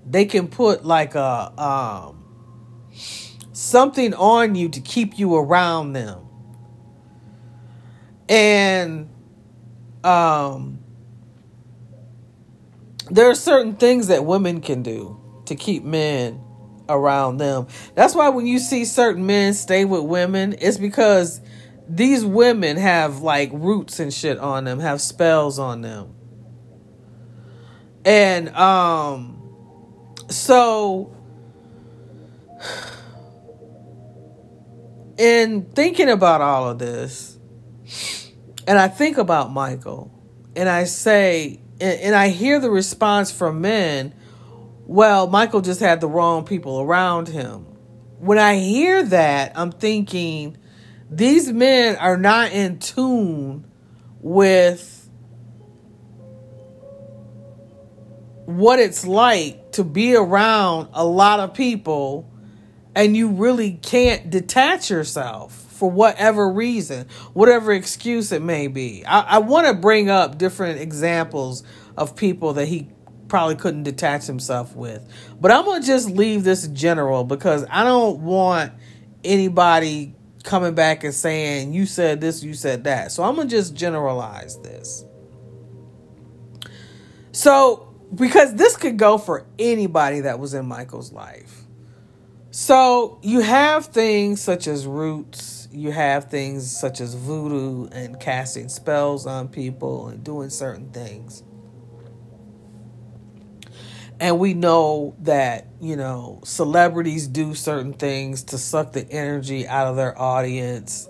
They 0.05 0.27
can 0.27 0.49
put 0.49 0.85
like 0.85 1.15
a 1.15 1.53
um 1.61 2.19
something 3.53 4.13
on 4.15 4.55
you 4.55 4.69
to 4.69 4.81
keep 4.81 5.19
you 5.19 5.35
around 5.37 5.93
them 5.93 6.29
and 8.29 9.09
um 10.05 10.79
there 13.11 13.29
are 13.29 13.35
certain 13.35 13.77
things 13.77 14.07
that 14.07 14.25
women 14.25 14.61
can 14.61 14.83
do 14.83 15.21
to 15.47 15.55
keep 15.55 15.85
men 15.85 16.41
around 16.89 17.39
them. 17.39 17.67
That's 17.95 18.15
why 18.15 18.29
when 18.31 18.47
you 18.47 18.59
see 18.59 18.85
certain 18.85 19.27
men 19.27 19.55
stay 19.55 19.85
with 19.85 20.03
women, 20.03 20.57
it's 20.61 20.79
because 20.79 21.41
these 21.89 22.25
women 22.25 22.77
have 22.77 23.21
like 23.21 23.51
roots 23.53 24.01
and 24.01 24.13
shit 24.13 24.39
on 24.39 24.65
them, 24.65 24.81
have 24.81 25.01
spells 25.01 25.59
on 25.59 25.83
them. 25.83 26.15
And 28.05 28.49
um 28.51 29.39
so 30.29 31.15
in 35.19 35.67
thinking 35.75 36.09
about 36.09 36.41
all 36.41 36.71
of 36.71 36.79
this, 36.79 37.32
and 38.67 38.79
I 38.79 38.89
think 38.89 39.19
about 39.19 39.53
Michael 39.53 40.11
and 40.55 40.69
I 40.69 40.85
say, 40.85 41.61
and 41.81 42.15
I 42.15 42.29
hear 42.29 42.61
the 42.61 42.71
response 42.71 43.33
from 43.33 43.61
men, 43.61 44.15
well, 44.87 45.27
Michael 45.27 45.61
just 45.61 45.81
had 45.81 46.01
the 46.01 46.09
wrong 46.09 46.45
people 46.45 46.81
around 46.81 47.29
him. 47.29 47.67
When 48.19 48.39
I 48.39 48.57
hear 48.59 49.03
that, 49.03 49.53
I'm 49.57 49.73
thinking 49.73 50.57
these 51.11 51.51
men 51.53 51.97
are 51.97 52.17
not 52.17 52.53
in 52.53 52.79
tune 52.79 53.67
with 54.21 55.09
what 58.47 58.79
it's 58.79 59.07
like 59.07 59.73
to 59.73 59.85
be 59.85 60.15
around 60.15 60.89
a 60.93 61.05
lot 61.05 61.41
of 61.41 61.55
people 61.55 62.31
and 62.95 63.17
you 63.17 63.29
really 63.29 63.73
can't 63.73 64.31
detach 64.31 64.91
yourself 64.91 65.62
for 65.83 65.91
whatever 65.91 66.49
reason, 66.49 67.09
whatever 67.33 67.73
excuse 67.73 68.31
it 68.31 68.41
may 68.41 68.69
be. 68.69 69.05
I, 69.05 69.23
I 69.23 69.39
want 69.39 69.67
to 69.67 69.75
bring 69.75 70.09
up 70.09 70.39
different 70.39 70.81
examples 70.81 71.65
of 71.97 72.15
people 72.15 72.53
that 72.53 72.67
he 72.67 72.89
probably 73.27 73.57
couldn't 73.57 73.83
detach 73.83 74.27
himself 74.27 74.77
with. 74.77 75.05
But 75.41 75.51
I'm 75.51 75.65
going 75.65 75.81
to 75.81 75.87
just 75.89 76.09
leave 76.09 76.45
this 76.45 76.69
general 76.69 77.25
because 77.25 77.67
I 77.69 77.83
don't 77.83 78.21
want 78.21 78.75
anybody 79.25 80.15
coming 80.45 80.77
back 80.77 81.03
and 81.03 81.13
saying, 81.13 81.73
you 81.73 81.85
said 81.85 82.21
this, 82.21 82.45
you 82.45 82.55
said 82.55 82.85
that. 82.85 83.11
So 83.11 83.25
I'm 83.25 83.35
going 83.35 83.49
to 83.49 83.57
just 83.57 83.75
generalize 83.75 84.61
this. 84.61 85.05
So, 87.33 87.93
because 88.15 88.55
this 88.55 88.77
could 88.77 88.99
go 88.99 89.19
for 89.19 89.47
anybody 89.59 90.21
that 90.21 90.39
was 90.39 90.55
in 90.55 90.65
Michael's 90.65 91.13
life. 91.13 91.63
So, 92.53 93.19
you 93.23 93.41
have 93.41 93.87
things 93.87 94.41
such 94.41 94.69
as 94.69 94.87
roots 94.87 95.52
you 95.73 95.93
have 95.93 96.31
things 96.31 96.71
such 96.71 97.01
as 97.01 97.15
voodoo 97.15 97.89
and 97.93 98.19
casting 98.21 98.69
spells 98.69 99.27
on 99.27 99.49
people 99.49 100.09
and 100.09 100.23
doing 100.23 100.51
certain 100.51 100.91
things. 100.91 101.43
And 104.21 104.39
we 104.39 104.55
know 104.55 105.17
that, 105.21 105.67
you 105.81 105.97
know, 105.97 106.41
celebrities 106.45 107.27
do 107.27 107.55
certain 107.55 107.93
things 107.93 108.45
to 108.45 108.59
suck 108.59 108.93
the 108.93 109.11
energy 109.11 109.67
out 109.67 109.89
of 109.89 109.97
their 109.97 110.17
audience. 110.17 111.09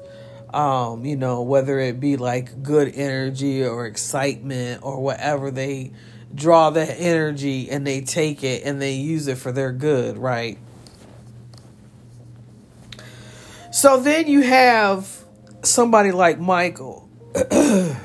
Um, 0.54 1.04
you 1.04 1.16
know, 1.16 1.42
whether 1.42 1.78
it 1.78 2.00
be 2.00 2.16
like 2.16 2.62
good 2.62 2.94
energy 2.94 3.64
or 3.64 3.86
excitement 3.86 4.82
or 4.82 5.00
whatever, 5.00 5.50
they 5.50 5.92
draw 6.34 6.70
that 6.70 6.94
energy 6.98 7.70
and 7.70 7.86
they 7.86 8.00
take 8.00 8.42
it 8.44 8.64
and 8.64 8.80
they 8.80 8.94
use 8.94 9.26
it 9.28 9.36
for 9.36 9.52
their 9.52 9.72
good, 9.72 10.16
right? 10.16 10.58
So 13.72 13.98
then 13.98 14.26
you 14.26 14.42
have 14.42 15.24
somebody 15.62 16.12
like 16.12 16.38
Michael. 16.38 17.08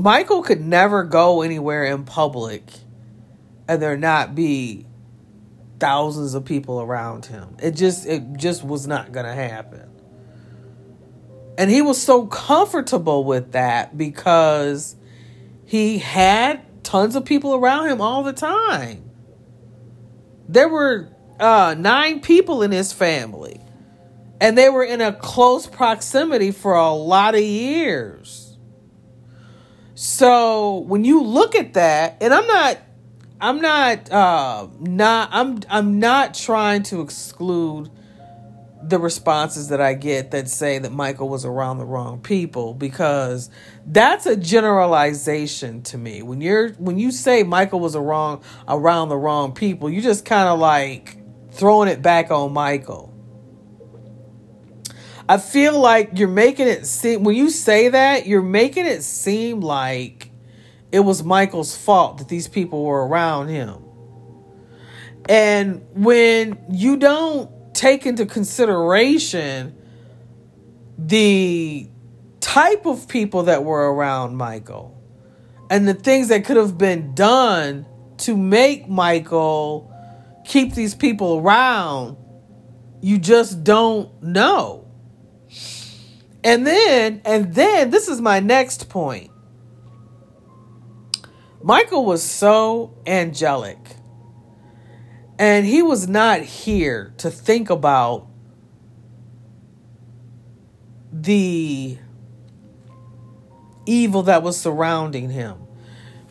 Michael 0.00 0.42
could 0.42 0.62
never 0.62 1.04
go 1.04 1.42
anywhere 1.42 1.84
in 1.84 2.04
public 2.04 2.62
and 3.68 3.82
there 3.82 3.98
not 3.98 4.34
be 4.34 4.86
thousands 5.78 6.32
of 6.32 6.46
people 6.46 6.80
around 6.80 7.26
him. 7.26 7.54
It 7.62 7.72
just 7.72 8.06
it 8.06 8.38
just 8.38 8.64
was 8.64 8.86
not 8.86 9.12
going 9.12 9.26
to 9.26 9.34
happen. 9.34 9.90
And 11.58 11.70
he 11.70 11.82
was 11.82 12.02
so 12.02 12.26
comfortable 12.26 13.24
with 13.24 13.52
that 13.52 13.98
because 13.98 14.96
he 15.66 15.98
had 15.98 16.82
tons 16.82 17.14
of 17.14 17.26
people 17.26 17.54
around 17.54 17.90
him 17.90 18.00
all 18.00 18.22
the 18.22 18.32
time. 18.32 19.10
There 20.48 20.70
were 20.70 21.10
uh, 21.38 21.74
nine 21.78 22.20
people 22.20 22.62
in 22.62 22.72
his 22.72 22.94
family 22.94 23.61
and 24.42 24.58
they 24.58 24.68
were 24.68 24.82
in 24.82 25.00
a 25.00 25.12
close 25.12 25.68
proximity 25.68 26.50
for 26.50 26.74
a 26.74 26.90
lot 26.90 27.36
of 27.36 27.42
years. 27.42 28.58
So 29.94 30.78
when 30.78 31.04
you 31.04 31.22
look 31.22 31.54
at 31.54 31.74
that, 31.74 32.16
and 32.20 32.34
I'm 32.34 32.48
not, 32.48 32.78
I'm 33.40 33.60
not, 33.60 34.10
uh, 34.10 34.66
not, 34.80 35.28
I'm, 35.30 35.60
I'm 35.70 36.00
not 36.00 36.34
trying 36.34 36.82
to 36.84 37.02
exclude 37.02 37.88
the 38.82 38.98
responses 38.98 39.68
that 39.68 39.80
I 39.80 39.94
get 39.94 40.32
that 40.32 40.48
say 40.48 40.76
that 40.80 40.90
Michael 40.90 41.28
was 41.28 41.44
around 41.44 41.78
the 41.78 41.84
wrong 41.84 42.20
people 42.20 42.74
because 42.74 43.48
that's 43.86 44.26
a 44.26 44.34
generalization 44.34 45.82
to 45.84 45.96
me. 45.96 46.20
When 46.22 46.40
you're 46.40 46.70
when 46.70 46.98
you 46.98 47.12
say 47.12 47.44
Michael 47.44 47.78
was 47.78 47.94
a 47.94 48.00
wrong 48.00 48.42
around 48.66 49.08
the 49.08 49.16
wrong 49.16 49.52
people, 49.52 49.88
you 49.88 50.02
just 50.02 50.24
kind 50.24 50.48
of 50.48 50.58
like 50.58 51.16
throwing 51.52 51.88
it 51.88 52.02
back 52.02 52.32
on 52.32 52.52
Michael. 52.52 53.11
I 55.28 55.38
feel 55.38 55.78
like 55.78 56.18
you're 56.18 56.28
making 56.28 56.68
it 56.68 56.86
seem 56.86 57.22
when 57.22 57.36
you 57.36 57.50
say 57.50 57.88
that, 57.88 58.26
you're 58.26 58.42
making 58.42 58.86
it 58.86 59.02
seem 59.02 59.60
like 59.60 60.30
it 60.90 61.00
was 61.00 61.22
Michael's 61.22 61.76
fault 61.76 62.18
that 62.18 62.28
these 62.28 62.48
people 62.48 62.84
were 62.84 63.06
around 63.06 63.48
him. 63.48 63.82
And 65.28 65.86
when 65.92 66.58
you 66.70 66.96
don't 66.96 67.50
take 67.74 68.06
into 68.06 68.26
consideration 68.26 69.76
the 70.98 71.88
type 72.40 72.86
of 72.86 73.08
people 73.08 73.44
that 73.44 73.64
were 73.64 73.92
around 73.92 74.36
Michael 74.36 75.00
and 75.70 75.88
the 75.88 75.94
things 75.94 76.28
that 76.28 76.44
could 76.44 76.56
have 76.56 76.76
been 76.76 77.14
done 77.14 77.86
to 78.18 78.36
make 78.36 78.88
Michael 78.88 79.90
keep 80.44 80.74
these 80.74 80.94
people 80.94 81.38
around, 81.38 82.16
you 83.00 83.18
just 83.18 83.64
don't 83.64 84.22
know. 84.22 84.81
And 86.44 86.66
then, 86.66 87.22
and 87.24 87.54
then, 87.54 87.90
this 87.90 88.08
is 88.08 88.20
my 88.20 88.40
next 88.40 88.88
point. 88.88 89.30
Michael 91.62 92.04
was 92.04 92.22
so 92.22 92.96
angelic. 93.06 93.78
And 95.38 95.64
he 95.64 95.82
was 95.82 96.08
not 96.08 96.40
here 96.40 97.14
to 97.18 97.30
think 97.30 97.70
about 97.70 98.26
the 101.12 101.98
evil 103.86 104.22
that 104.24 104.42
was 104.42 104.60
surrounding 104.60 105.30
him. 105.30 105.58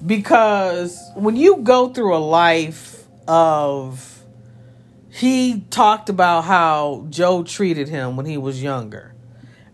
Because 0.05 0.99
when 1.15 1.35
you 1.35 1.57
go 1.57 1.89
through 1.89 2.15
a 2.15 2.19
life 2.19 3.01
of. 3.27 4.17
He 5.13 5.65
talked 5.69 6.07
about 6.07 6.45
how 6.45 7.05
Joe 7.09 7.43
treated 7.43 7.89
him 7.89 8.15
when 8.15 8.25
he 8.25 8.37
was 8.37 8.63
younger 8.63 9.10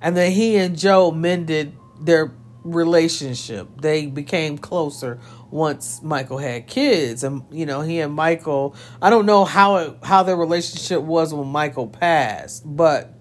and 0.01 0.15
then 0.15 0.31
he 0.31 0.57
and 0.57 0.77
Joe 0.77 1.11
mended 1.11 1.73
their 1.99 2.33
relationship. 2.63 3.67
They 3.81 4.05
became 4.05 4.57
closer 4.57 5.19
once 5.49 6.01
Michael 6.03 6.37
had 6.37 6.67
kids, 6.67 7.23
and 7.23 7.43
you 7.51 7.65
know 7.65 7.81
he 7.81 7.99
and 7.99 8.13
Michael. 8.13 8.75
I 9.01 9.09
don't 9.09 9.25
know 9.25 9.45
how 9.45 9.77
it, 9.77 9.97
how 10.03 10.23
their 10.23 10.35
relationship 10.35 11.01
was 11.01 11.33
when 11.33 11.47
Michael 11.47 11.87
passed, 11.87 12.63
but 12.65 13.13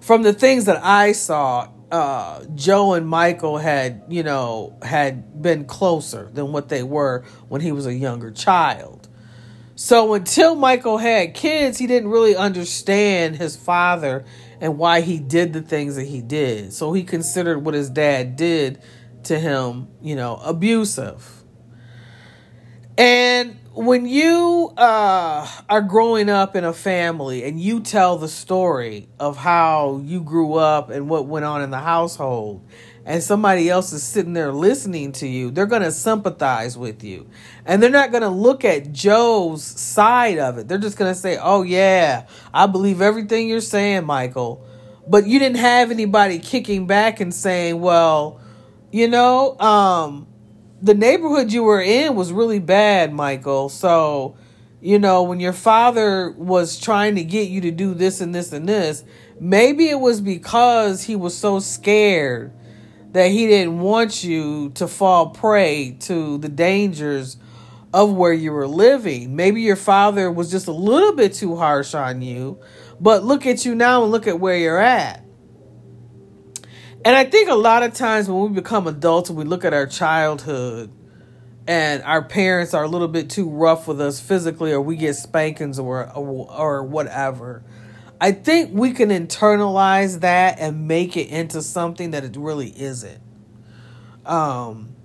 from 0.00 0.22
the 0.22 0.32
things 0.32 0.66
that 0.66 0.82
I 0.82 1.12
saw, 1.12 1.68
uh, 1.90 2.44
Joe 2.54 2.94
and 2.94 3.06
Michael 3.06 3.58
had 3.58 4.04
you 4.08 4.22
know 4.22 4.78
had 4.82 5.42
been 5.42 5.64
closer 5.64 6.30
than 6.32 6.52
what 6.52 6.68
they 6.68 6.82
were 6.82 7.24
when 7.48 7.60
he 7.60 7.72
was 7.72 7.86
a 7.86 7.94
younger 7.94 8.30
child. 8.30 9.08
So 9.74 10.14
until 10.14 10.56
Michael 10.56 10.98
had 10.98 11.34
kids, 11.34 11.78
he 11.78 11.86
didn't 11.86 12.10
really 12.10 12.34
understand 12.34 13.36
his 13.36 13.54
father 13.54 14.24
and 14.60 14.78
why 14.78 15.00
he 15.00 15.18
did 15.18 15.52
the 15.52 15.62
things 15.62 15.96
that 15.96 16.06
he 16.06 16.20
did. 16.20 16.72
So 16.72 16.92
he 16.92 17.04
considered 17.04 17.64
what 17.64 17.74
his 17.74 17.90
dad 17.90 18.36
did 18.36 18.80
to 19.24 19.38
him, 19.38 19.88
you 20.00 20.16
know, 20.16 20.36
abusive. 20.36 21.44
And 22.96 23.56
when 23.74 24.06
you 24.06 24.72
uh, 24.76 25.48
are 25.68 25.82
growing 25.82 26.28
up 26.28 26.56
in 26.56 26.64
a 26.64 26.72
family 26.72 27.44
and 27.44 27.60
you 27.60 27.78
tell 27.78 28.18
the 28.18 28.26
story 28.26 29.08
of 29.20 29.36
how 29.36 30.02
you 30.04 30.20
grew 30.20 30.54
up 30.54 30.90
and 30.90 31.08
what 31.08 31.26
went 31.26 31.44
on 31.44 31.62
in 31.62 31.70
the 31.70 31.78
household, 31.78 32.66
and 33.08 33.22
somebody 33.22 33.70
else 33.70 33.90
is 33.94 34.02
sitting 34.02 34.34
there 34.34 34.52
listening 34.52 35.12
to 35.12 35.26
you, 35.26 35.50
they're 35.50 35.64
going 35.64 35.80
to 35.80 35.90
sympathize 35.90 36.76
with 36.76 37.02
you. 37.02 37.26
And 37.64 37.82
they're 37.82 37.88
not 37.88 38.10
going 38.10 38.22
to 38.22 38.28
look 38.28 38.66
at 38.66 38.92
Joe's 38.92 39.64
side 39.64 40.38
of 40.38 40.58
it. 40.58 40.68
They're 40.68 40.76
just 40.76 40.98
going 40.98 41.14
to 41.14 41.18
say, 41.18 41.38
oh, 41.40 41.62
yeah, 41.62 42.26
I 42.52 42.66
believe 42.66 43.00
everything 43.00 43.48
you're 43.48 43.62
saying, 43.62 44.04
Michael. 44.04 44.62
But 45.06 45.26
you 45.26 45.38
didn't 45.38 45.56
have 45.56 45.90
anybody 45.90 46.38
kicking 46.38 46.86
back 46.86 47.18
and 47.18 47.32
saying, 47.32 47.80
well, 47.80 48.42
you 48.92 49.08
know, 49.08 49.58
um, 49.58 50.26
the 50.82 50.92
neighborhood 50.92 51.50
you 51.50 51.62
were 51.62 51.80
in 51.80 52.14
was 52.14 52.30
really 52.30 52.58
bad, 52.58 53.14
Michael. 53.14 53.70
So, 53.70 54.36
you 54.82 54.98
know, 54.98 55.22
when 55.22 55.40
your 55.40 55.54
father 55.54 56.30
was 56.32 56.78
trying 56.78 57.14
to 57.14 57.24
get 57.24 57.48
you 57.48 57.62
to 57.62 57.70
do 57.70 57.94
this 57.94 58.20
and 58.20 58.34
this 58.34 58.52
and 58.52 58.68
this, 58.68 59.02
maybe 59.40 59.88
it 59.88 59.98
was 59.98 60.20
because 60.20 61.04
he 61.04 61.16
was 61.16 61.34
so 61.34 61.58
scared 61.58 62.52
that 63.12 63.30
he 63.30 63.46
didn't 63.46 63.80
want 63.80 64.22
you 64.22 64.70
to 64.70 64.86
fall 64.86 65.30
prey 65.30 65.96
to 66.00 66.38
the 66.38 66.48
dangers 66.48 67.36
of 67.92 68.12
where 68.12 68.32
you 68.32 68.52
were 68.52 68.68
living. 68.68 69.34
Maybe 69.34 69.62
your 69.62 69.76
father 69.76 70.30
was 70.30 70.50
just 70.50 70.66
a 70.66 70.72
little 70.72 71.12
bit 71.12 71.32
too 71.34 71.56
harsh 71.56 71.94
on 71.94 72.20
you, 72.20 72.60
but 73.00 73.24
look 73.24 73.46
at 73.46 73.64
you 73.64 73.74
now 73.74 74.02
and 74.02 74.12
look 74.12 74.26
at 74.26 74.38
where 74.38 74.56
you're 74.56 74.78
at. 74.78 75.24
And 77.04 77.16
I 77.16 77.24
think 77.24 77.48
a 77.48 77.54
lot 77.54 77.82
of 77.82 77.94
times 77.94 78.28
when 78.28 78.40
we 78.42 78.48
become 78.48 78.86
adults 78.86 79.30
and 79.30 79.38
we 79.38 79.44
look 79.44 79.64
at 79.64 79.72
our 79.72 79.86
childhood 79.86 80.92
and 81.66 82.02
our 82.02 82.22
parents 82.22 82.74
are 82.74 82.82
a 82.82 82.88
little 82.88 83.08
bit 83.08 83.30
too 83.30 83.48
rough 83.48 83.86
with 83.86 84.00
us 84.00 84.20
physically 84.20 84.72
or 84.72 84.80
we 84.80 84.96
get 84.96 85.14
spankings 85.14 85.78
or 85.78 86.10
or, 86.12 86.50
or 86.50 86.82
whatever, 86.82 87.62
I 88.20 88.32
think 88.32 88.70
we 88.72 88.92
can 88.92 89.10
internalize 89.10 90.20
that 90.20 90.58
and 90.58 90.88
make 90.88 91.16
it 91.16 91.28
into 91.28 91.62
something 91.62 92.10
that 92.10 92.24
it 92.24 92.36
really 92.36 92.68
isn't. 92.68 93.20
Um, 94.26 94.96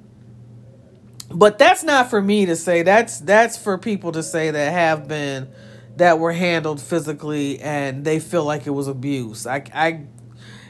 but 1.29 1.57
that's 1.57 1.83
not 1.83 2.09
for 2.09 2.21
me 2.21 2.45
to 2.45 2.55
say. 2.55 2.83
That's 2.83 3.19
that's 3.19 3.57
for 3.57 3.77
people 3.77 4.11
to 4.13 4.23
say 4.23 4.51
that 4.51 4.71
have 4.71 5.07
been 5.07 5.49
that 5.97 6.19
were 6.19 6.33
handled 6.33 6.81
physically 6.81 7.59
and 7.59 8.03
they 8.03 8.19
feel 8.19 8.43
like 8.43 8.65
it 8.65 8.71
was 8.71 8.87
abuse. 8.87 9.45
I 9.45 9.63
I 9.73 10.01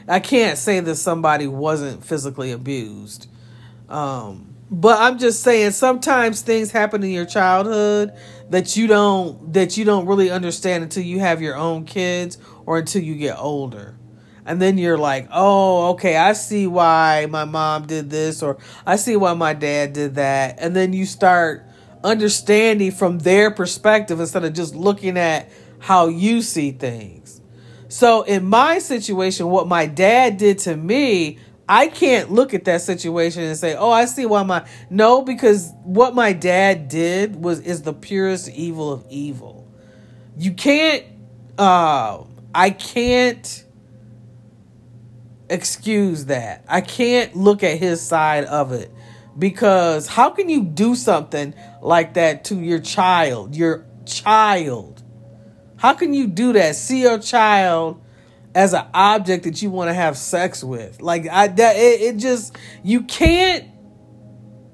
I 0.06 0.20
can't 0.20 0.58
say 0.58 0.80
that 0.80 0.96
somebody 0.96 1.46
wasn't 1.46 2.04
physically 2.04 2.52
abused. 2.52 3.26
Um, 3.88 4.54
but 4.70 5.00
I'm 5.00 5.18
just 5.18 5.42
saying 5.42 5.72
sometimes 5.72 6.42
things 6.42 6.70
happen 6.70 7.02
in 7.02 7.10
your 7.10 7.26
childhood 7.26 8.12
that 8.50 8.76
you 8.76 8.86
don't 8.86 9.52
that 9.52 9.76
you 9.76 9.84
don't 9.84 10.06
really 10.06 10.30
understand 10.30 10.82
until 10.82 11.02
you 11.02 11.20
have 11.20 11.40
your 11.40 11.56
own 11.56 11.84
kids 11.84 12.38
or 12.66 12.78
until 12.78 13.02
you 13.02 13.14
get 13.16 13.38
older. 13.38 13.98
And 14.46 14.60
then 14.60 14.76
you're 14.76 14.98
like, 14.98 15.28
"Oh, 15.32 15.90
okay, 15.92 16.16
I 16.16 16.34
see 16.34 16.66
why 16.66 17.26
my 17.30 17.44
mom 17.44 17.86
did 17.86 18.10
this 18.10 18.42
or 18.42 18.58
I 18.86 18.96
see 18.96 19.16
why 19.16 19.32
my 19.34 19.54
dad 19.54 19.94
did 19.94 20.16
that." 20.16 20.56
And 20.58 20.76
then 20.76 20.92
you 20.92 21.06
start 21.06 21.66
understanding 22.02 22.92
from 22.92 23.20
their 23.20 23.50
perspective 23.50 24.20
instead 24.20 24.44
of 24.44 24.52
just 24.52 24.74
looking 24.74 25.16
at 25.16 25.48
how 25.78 26.08
you 26.08 26.42
see 26.42 26.72
things. 26.72 27.40
So 27.88 28.22
in 28.22 28.44
my 28.44 28.78
situation 28.78 29.48
what 29.48 29.68
my 29.68 29.86
dad 29.86 30.36
did 30.36 30.58
to 30.60 30.76
me 30.76 31.38
I 31.68 31.88
can't 31.88 32.30
look 32.30 32.52
at 32.52 32.64
that 32.66 32.82
situation 32.82 33.42
and 33.42 33.56
say, 33.56 33.74
"Oh, 33.74 33.90
I 33.90 34.04
see 34.04 34.26
why 34.26 34.42
my 34.42 34.64
no," 34.90 35.22
because 35.22 35.72
what 35.82 36.14
my 36.14 36.32
dad 36.32 36.88
did 36.88 37.42
was 37.42 37.60
is 37.60 37.82
the 37.82 37.94
purest 37.94 38.50
evil 38.50 38.92
of 38.92 39.04
evil. 39.08 39.66
You 40.36 40.52
can't. 40.52 41.04
Uh, 41.56 42.24
I 42.54 42.70
can't 42.70 43.64
excuse 45.48 46.26
that. 46.26 46.64
I 46.68 46.80
can't 46.80 47.34
look 47.36 47.62
at 47.62 47.78
his 47.78 48.00
side 48.00 48.44
of 48.44 48.72
it 48.72 48.90
because 49.38 50.06
how 50.06 50.30
can 50.30 50.48
you 50.48 50.62
do 50.62 50.94
something 50.94 51.54
like 51.80 52.14
that 52.14 52.44
to 52.46 52.56
your 52.56 52.80
child? 52.80 53.54
Your 53.56 53.86
child. 54.04 55.02
How 55.76 55.94
can 55.94 56.14
you 56.14 56.26
do 56.26 56.52
that? 56.52 56.76
See 56.76 57.02
your 57.02 57.18
child 57.18 58.03
as 58.54 58.72
an 58.72 58.86
object 58.94 59.44
that 59.44 59.62
you 59.62 59.70
want 59.70 59.88
to 59.88 59.94
have 59.94 60.16
sex 60.16 60.62
with. 60.62 61.02
Like 61.02 61.28
I 61.28 61.48
that 61.48 61.76
it, 61.76 62.00
it 62.00 62.16
just 62.16 62.56
you 62.82 63.02
can't 63.02 63.68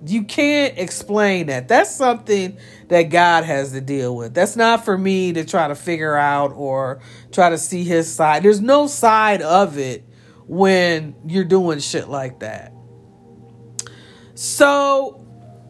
you 0.07 0.25
can't 0.25 0.79
explain 0.79 1.47
that. 1.47 1.69
That's 1.69 1.95
something 1.95 2.57
that 2.88 3.05
God 3.05 3.45
has 3.45 3.73
to 3.73 3.81
deal 3.81 4.16
with. 4.16 4.35
That's 4.35 4.57
not 4.57 4.85
for 4.85 4.97
me 4.97 5.33
to 5.35 5.45
try 5.45 5.69
to 5.69 5.75
figure 5.75 6.16
out 6.16 6.53
or 6.53 7.01
try 7.33 7.51
to 7.51 7.59
see 7.59 7.85
his 7.85 8.12
side. 8.12 8.43
There's 8.43 8.61
no 8.61 8.87
side 8.87 9.43
of 9.43 9.79
it 9.79 10.05
when 10.47 11.14
you're 11.27 11.45
doing 11.45 11.81
shit 11.81 12.09
like 12.09 12.40
that. 12.40 12.73
So 14.35 15.27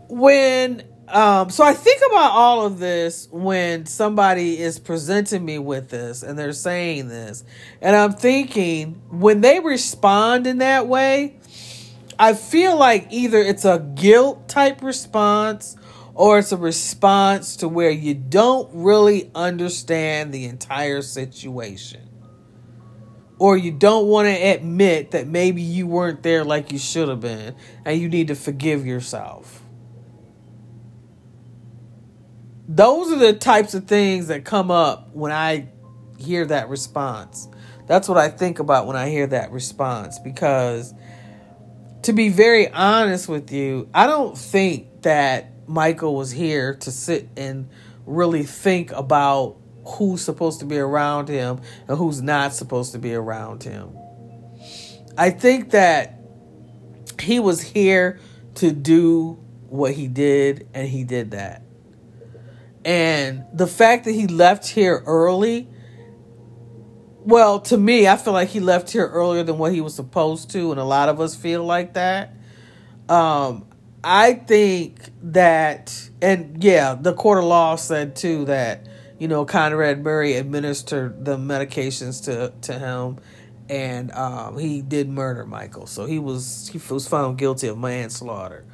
when 0.09 0.85
um, 1.13 1.51
so 1.51 1.65
I 1.65 1.75
think 1.75 2.01
about 2.11 2.33
all 2.33 2.67
of 2.67 2.79
this 2.79 3.29
when 3.31 3.87
somebody 3.87 4.59
is 4.59 4.79
presenting 4.79 5.45
me 5.45 5.59
with 5.59 5.91
this 5.91 6.23
and 6.23 6.39
they're 6.39 6.53
saying 6.53 7.09
this, 7.09 7.45
and 7.81 7.95
I'm 7.97 8.13
thinking 8.13 9.03
when 9.11 9.41
they 9.41 9.61
respond 9.61 10.47
in 10.47 10.59
that 10.59 10.87
way, 10.87 11.37
I 12.19 12.35
feel 12.35 12.77
like 12.77 13.09
either 13.11 13.39
it's 13.39 13.65
a 13.65 13.79
guilt 13.95 14.49
type 14.49 14.83
response 14.83 15.77
or 16.15 16.39
it's 16.39 16.53
a 16.53 16.57
response 16.57 17.57
to 17.57 17.69
where 17.69 17.91
you 17.91 18.15
don't 18.15 18.69
really 18.75 19.31
understand 19.35 20.33
the 20.35 20.45
entire 20.45 21.03
situation. 21.03 22.09
Or 23.39 23.57
you 23.57 23.73
don't 23.73 24.07
want 24.07 24.29
to 24.29 24.35
admit 24.35 25.13
that 25.13 25.27
maybe 25.27 25.63
you 25.63 25.87
weren't 25.87 26.23
there 26.23 26.45
like 26.45 26.73
you 26.73 26.79
should 26.79 27.09
have 27.09 27.21
been 27.21 27.55
and 27.87 27.99
you 27.99 28.11
need 28.11 28.29
to 28.29 28.35
forgive 28.35 28.85
yourself. 28.85 29.60
Those 32.71 33.11
are 33.11 33.17
the 33.17 33.33
types 33.33 33.75
of 33.75 33.89
things 33.89 34.29
that 34.29 34.45
come 34.45 34.71
up 34.71 35.13
when 35.13 35.33
I 35.33 35.67
hear 36.19 36.47
that 36.47 36.69
response. 36.69 37.49
That's 37.89 38.09
what 38.09 38.17
I 38.17 38.29
think 38.29 38.61
about 38.61 38.87
when 38.87 38.95
I 38.95 39.09
hear 39.09 39.27
that 39.27 39.51
response 39.51 40.21
because 40.21 40.95
to 42.03 42.13
be 42.13 42.29
very 42.29 42.71
honest 42.71 43.29
with 43.29 43.51
you, 43.51 43.89
I 43.93 44.07
don't 44.07 44.39
think 44.39 45.03
that 45.03 45.51
Michael 45.67 46.15
was 46.15 46.31
here 46.31 46.77
to 46.77 46.93
sit 46.93 47.29
and 47.37 47.69
really 48.07 48.45
think 48.45 48.93
about 48.93 49.57
who's 49.85 50.25
supposed 50.25 50.61
to 50.61 50.67
be 50.67 50.79
around 50.79 51.29
him 51.29 51.61
and 51.89 51.99
who's 51.99 52.23
not 52.23 52.55
supposed 52.55 52.93
to 52.93 53.01
be 53.01 53.15
around 53.15 53.65
him. 53.65 53.91
I 55.19 55.31
think 55.31 55.71
that 55.71 56.21
he 57.21 57.41
was 57.41 57.61
here 57.61 58.21
to 58.55 58.71
do 58.71 59.45
what 59.67 59.93
he 59.93 60.07
did, 60.07 60.69
and 60.73 60.89
he 60.89 61.03
did 61.03 61.33
that. 61.33 61.65
And 62.85 63.45
the 63.53 63.67
fact 63.67 64.05
that 64.05 64.13
he 64.13 64.27
left 64.27 64.67
here 64.67 65.03
early, 65.07 65.69
well, 67.25 67.61
to 67.61 67.77
me, 67.77 68.09
I 68.09 68.17
feel 68.17 68.33
like 68.33 68.49
he 68.49 68.61
left 68.61 68.91
here 68.91 69.07
earlier 69.07 69.43
than 69.43 69.59
what 69.59 69.73
he 69.73 69.81
was 69.81 69.95
supposed 69.95 70.51
to, 70.51 70.71
and 70.71 70.81
a 70.81 70.85
lot 70.85 71.09
of 71.09 71.21
us 71.21 71.37
feel 71.37 71.65
like 71.65 71.95
that. 71.95 72.35
Um, 73.09 73.67
I 74.03 74.35
think 74.35 75.11
that, 75.23 76.11
and 76.23 76.63
yeah, 76.63 76.95
the 76.99 77.13
court 77.13 77.39
of 77.39 77.45
law 77.45 77.77
said 77.77 78.17
too 78.17 78.47
that 78.47 78.87
you 79.19 79.29
know 79.29 79.45
Conrad 79.45 80.03
Murray 80.03 80.35
administered 80.35 81.25
the 81.25 81.37
medications 81.37 82.25
to 82.25 82.53
to 82.63 82.79
him, 82.79 83.19
and 83.69 84.11
um, 84.13 84.57
he 84.59 84.81
did 84.81 85.11
murder 85.11 85.45
Michael, 85.45 85.87
so 85.87 86.07
he 86.07 86.19
was 86.19 86.71
he 86.73 86.81
was 86.93 87.07
found 87.07 87.37
guilty 87.37 87.67
of 87.67 87.77
manslaughter. 87.77 88.65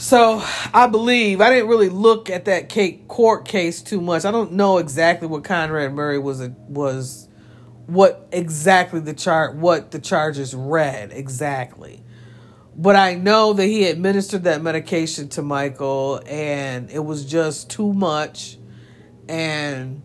So 0.00 0.42
I 0.72 0.86
believe 0.86 1.42
I 1.42 1.50
didn't 1.50 1.68
really 1.68 1.90
look 1.90 2.30
at 2.30 2.46
that 2.46 2.74
court 3.06 3.46
case 3.46 3.82
too 3.82 4.00
much. 4.00 4.24
I 4.24 4.30
don't 4.30 4.52
know 4.52 4.78
exactly 4.78 5.28
what 5.28 5.44
Conrad 5.44 5.92
Murray 5.92 6.18
was 6.18 6.40
was 6.68 7.28
what 7.86 8.26
exactly 8.32 9.00
the 9.00 9.12
chart 9.12 9.56
what 9.56 9.90
the 9.90 9.98
charges 9.98 10.54
read 10.54 11.12
exactly. 11.12 12.02
But 12.74 12.96
I 12.96 13.14
know 13.14 13.52
that 13.52 13.66
he 13.66 13.84
administered 13.84 14.44
that 14.44 14.62
medication 14.62 15.28
to 15.28 15.42
Michael 15.42 16.22
and 16.24 16.90
it 16.90 17.04
was 17.04 17.26
just 17.26 17.68
too 17.68 17.92
much 17.92 18.56
and 19.28 20.00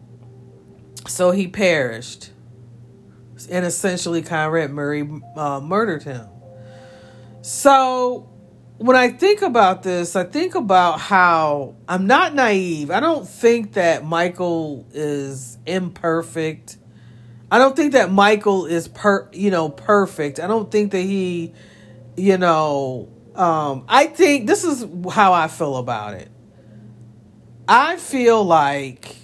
so 1.07 1.31
he 1.31 1.47
perished. 1.47 2.31
And 3.49 3.65
essentially 3.65 4.21
Conrad 4.21 4.71
Murray 4.71 5.09
uh, 5.37 5.61
murdered 5.61 6.03
him. 6.03 6.27
So 7.41 8.34
when 8.77 8.97
I 8.97 9.09
think 9.09 9.41
about 9.41 9.83
this, 9.83 10.15
I 10.15 10.25
think 10.25 10.55
about 10.55 10.99
how 10.99 11.75
I'm 11.87 12.07
not 12.07 12.35
naive. 12.35 12.91
I 12.91 12.99
don't 12.99 13.27
think 13.27 13.73
that 13.73 14.03
Michael 14.03 14.85
is 14.91 15.57
imperfect. 15.65 16.77
I 17.49 17.57
don't 17.57 17.75
think 17.75 17.93
that 17.93 18.11
Michael 18.11 18.65
is 18.65 18.87
per, 18.87 19.29
you 19.31 19.49
know, 19.49 19.69
perfect. 19.69 20.39
I 20.39 20.47
don't 20.47 20.69
think 20.69 20.91
that 20.91 21.01
he, 21.01 21.53
you 22.17 22.37
know, 22.37 23.09
um, 23.35 23.85
I 23.87 24.07
think 24.07 24.47
this 24.47 24.65
is 24.65 24.85
how 25.09 25.31
I 25.31 25.47
feel 25.47 25.77
about 25.77 26.15
it. 26.15 26.29
I 27.67 27.95
feel 27.95 28.43
like 28.43 29.15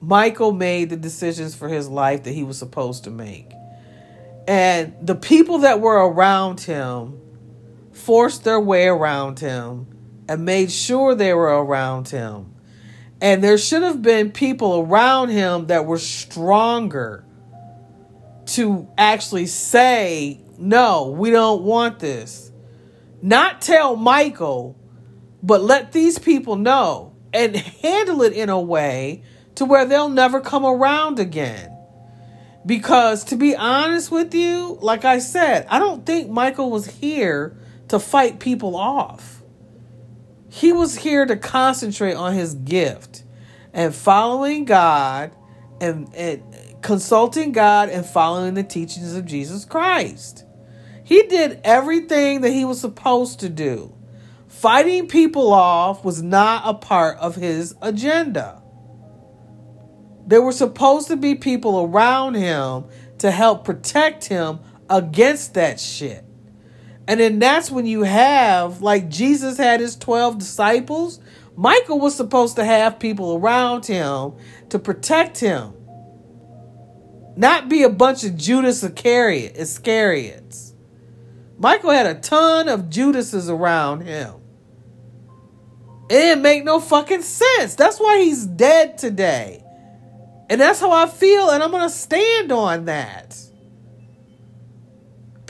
Michael 0.00 0.52
made 0.52 0.90
the 0.90 0.96
decisions 0.96 1.54
for 1.54 1.68
his 1.68 1.88
life 1.88 2.22
that 2.24 2.32
he 2.32 2.44
was 2.44 2.58
supposed 2.58 3.04
to 3.04 3.10
make. 3.10 3.50
And 4.46 4.94
the 5.02 5.14
people 5.14 5.58
that 5.58 5.80
were 5.80 5.96
around 5.96 6.60
him 6.60 7.20
forced 8.00 8.44
their 8.44 8.60
way 8.60 8.86
around 8.86 9.40
him 9.40 9.86
and 10.28 10.44
made 10.44 10.70
sure 10.70 11.14
they 11.14 11.34
were 11.34 11.64
around 11.64 12.08
him. 12.08 12.54
And 13.20 13.44
there 13.44 13.58
should 13.58 13.82
have 13.82 14.00
been 14.00 14.32
people 14.32 14.80
around 14.80 15.28
him 15.28 15.66
that 15.66 15.86
were 15.86 15.98
stronger 15.98 17.24
to 18.46 18.88
actually 18.96 19.46
say, 19.46 20.40
no, 20.58 21.10
we 21.10 21.30
don't 21.30 21.62
want 21.62 21.98
this. 21.98 22.50
Not 23.22 23.60
tell 23.60 23.96
Michael, 23.96 24.76
but 25.42 25.62
let 25.62 25.92
these 25.92 26.18
people 26.18 26.56
know 26.56 27.14
and 27.32 27.54
handle 27.54 28.22
it 28.22 28.32
in 28.32 28.48
a 28.48 28.60
way 28.60 29.22
to 29.56 29.64
where 29.64 29.84
they'll 29.84 30.08
never 30.08 30.40
come 30.40 30.64
around 30.64 31.18
again. 31.18 31.76
Because 32.64 33.24
to 33.24 33.36
be 33.36 33.54
honest 33.54 34.10
with 34.10 34.34
you, 34.34 34.78
like 34.80 35.04
I 35.04 35.18
said, 35.18 35.66
I 35.68 35.78
don't 35.78 36.04
think 36.04 36.30
Michael 36.30 36.70
was 36.70 36.86
here 36.86 37.56
to 37.90 37.98
fight 37.98 38.38
people 38.38 38.76
off. 38.76 39.42
He 40.48 40.72
was 40.72 40.96
here 40.96 41.26
to 41.26 41.36
concentrate 41.36 42.14
on 42.14 42.34
his 42.34 42.54
gift 42.54 43.24
and 43.72 43.92
following 43.92 44.64
God 44.64 45.34
and, 45.80 46.12
and 46.14 46.42
consulting 46.82 47.50
God 47.50 47.88
and 47.88 48.06
following 48.06 48.54
the 48.54 48.62
teachings 48.62 49.14
of 49.16 49.26
Jesus 49.26 49.64
Christ. 49.64 50.44
He 51.02 51.24
did 51.24 51.60
everything 51.64 52.42
that 52.42 52.50
he 52.50 52.64
was 52.64 52.80
supposed 52.80 53.40
to 53.40 53.48
do. 53.48 53.92
Fighting 54.46 55.08
people 55.08 55.52
off 55.52 56.04
was 56.04 56.22
not 56.22 56.62
a 56.64 56.74
part 56.74 57.18
of 57.18 57.34
his 57.34 57.74
agenda. 57.82 58.62
There 60.28 60.42
were 60.42 60.52
supposed 60.52 61.08
to 61.08 61.16
be 61.16 61.34
people 61.34 61.86
around 61.86 62.34
him 62.34 62.84
to 63.18 63.32
help 63.32 63.64
protect 63.64 64.26
him 64.26 64.60
against 64.88 65.54
that 65.54 65.80
shit. 65.80 66.24
And 67.10 67.18
then 67.18 67.40
that's 67.40 67.72
when 67.72 67.86
you 67.86 68.04
have, 68.04 68.82
like 68.82 69.08
Jesus 69.08 69.58
had 69.58 69.80
his 69.80 69.96
12 69.96 70.38
disciples, 70.38 71.18
Michael 71.56 71.98
was 71.98 72.14
supposed 72.14 72.54
to 72.54 72.64
have 72.64 73.00
people 73.00 73.34
around 73.34 73.84
him 73.84 74.34
to 74.68 74.78
protect 74.78 75.40
him. 75.40 75.74
Not 77.34 77.68
be 77.68 77.82
a 77.82 77.88
bunch 77.88 78.22
of 78.22 78.36
Judas 78.36 78.84
Iscariot, 78.84 79.56
Iscariots. 79.56 80.72
Michael 81.58 81.90
had 81.90 82.06
a 82.06 82.14
ton 82.14 82.68
of 82.68 82.88
Judases 82.88 83.50
around 83.50 84.02
him. 84.02 84.34
It 86.08 86.14
didn't 86.14 86.42
make 86.42 86.62
no 86.62 86.78
fucking 86.78 87.22
sense. 87.22 87.74
That's 87.74 87.98
why 87.98 88.20
he's 88.22 88.46
dead 88.46 88.98
today. 88.98 89.64
And 90.48 90.60
that's 90.60 90.78
how 90.78 90.92
I 90.92 91.08
feel, 91.08 91.50
and 91.50 91.60
I'm 91.60 91.72
going 91.72 91.82
to 91.82 91.90
stand 91.90 92.52
on 92.52 92.84
that. 92.84 93.36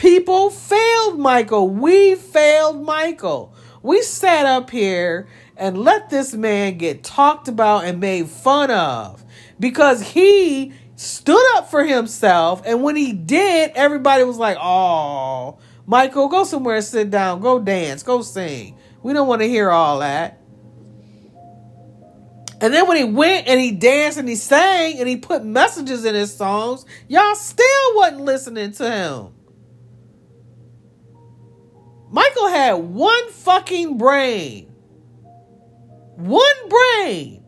People 0.01 0.49
failed 0.49 1.19
Michael. 1.19 1.69
We 1.69 2.15
failed 2.15 2.83
Michael. 2.83 3.53
We 3.83 4.01
sat 4.01 4.47
up 4.47 4.71
here 4.71 5.27
and 5.55 5.77
let 5.77 6.09
this 6.09 6.33
man 6.33 6.79
get 6.79 7.03
talked 7.03 7.47
about 7.47 7.85
and 7.85 7.99
made 7.99 8.27
fun 8.27 8.71
of 8.71 9.23
because 9.59 10.01
he 10.01 10.73
stood 10.95 11.45
up 11.55 11.69
for 11.69 11.83
himself. 11.83 12.63
And 12.65 12.81
when 12.81 12.95
he 12.95 13.13
did, 13.13 13.73
everybody 13.75 14.23
was 14.23 14.37
like, 14.37 14.57
oh, 14.59 15.59
Michael, 15.85 16.29
go 16.29 16.45
somewhere 16.45 16.81
sit 16.81 17.11
down. 17.11 17.39
Go 17.39 17.59
dance. 17.59 18.01
Go 18.01 18.23
sing. 18.23 18.79
We 19.03 19.13
don't 19.13 19.27
want 19.27 19.43
to 19.43 19.47
hear 19.47 19.69
all 19.69 19.99
that. 19.99 20.41
And 22.59 22.73
then 22.73 22.87
when 22.87 22.97
he 22.97 23.03
went 23.03 23.47
and 23.47 23.61
he 23.61 23.69
danced 23.69 24.17
and 24.17 24.27
he 24.27 24.33
sang 24.33 24.97
and 24.97 25.07
he 25.07 25.17
put 25.17 25.45
messages 25.45 26.05
in 26.05 26.15
his 26.15 26.35
songs, 26.35 26.87
y'all 27.07 27.35
still 27.35 27.95
wasn't 27.95 28.21
listening 28.21 28.71
to 28.71 28.89
him. 28.91 29.35
Michael 32.11 32.49
had 32.49 32.73
one 32.73 33.31
fucking 33.31 33.97
brain. 33.97 34.65
One 36.17 36.69
brain. 36.69 37.43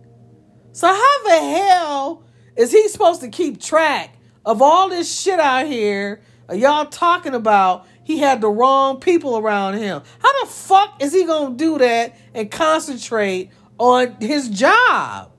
So 0.72 0.88
how 0.88 1.24
the 1.24 1.40
hell 1.58 2.24
is 2.56 2.72
he 2.72 2.88
supposed 2.88 3.22
to 3.22 3.28
keep 3.28 3.62
track 3.62 4.16
of 4.46 4.62
all 4.62 4.90
this 4.90 5.22
shit 5.22 5.40
out 5.40 5.68
here? 5.68 6.22
Y'all 6.52 6.86
talking 6.86 7.36
about 7.36 7.86
he 8.04 8.20
had 8.20 8.42
the 8.42 8.50
wrong 8.50 9.00
people 9.00 9.38
around 9.38 9.76
him. 9.76 10.02
How 10.20 10.44
the 10.44 10.50
fuck 10.50 11.02
is 11.02 11.14
he 11.14 11.26
gonna 11.26 11.56
do 11.56 11.78
that 11.78 12.18
and 12.34 12.50
concentrate 12.50 13.52
on 13.78 14.16
his 14.20 14.50
job? 14.50 15.32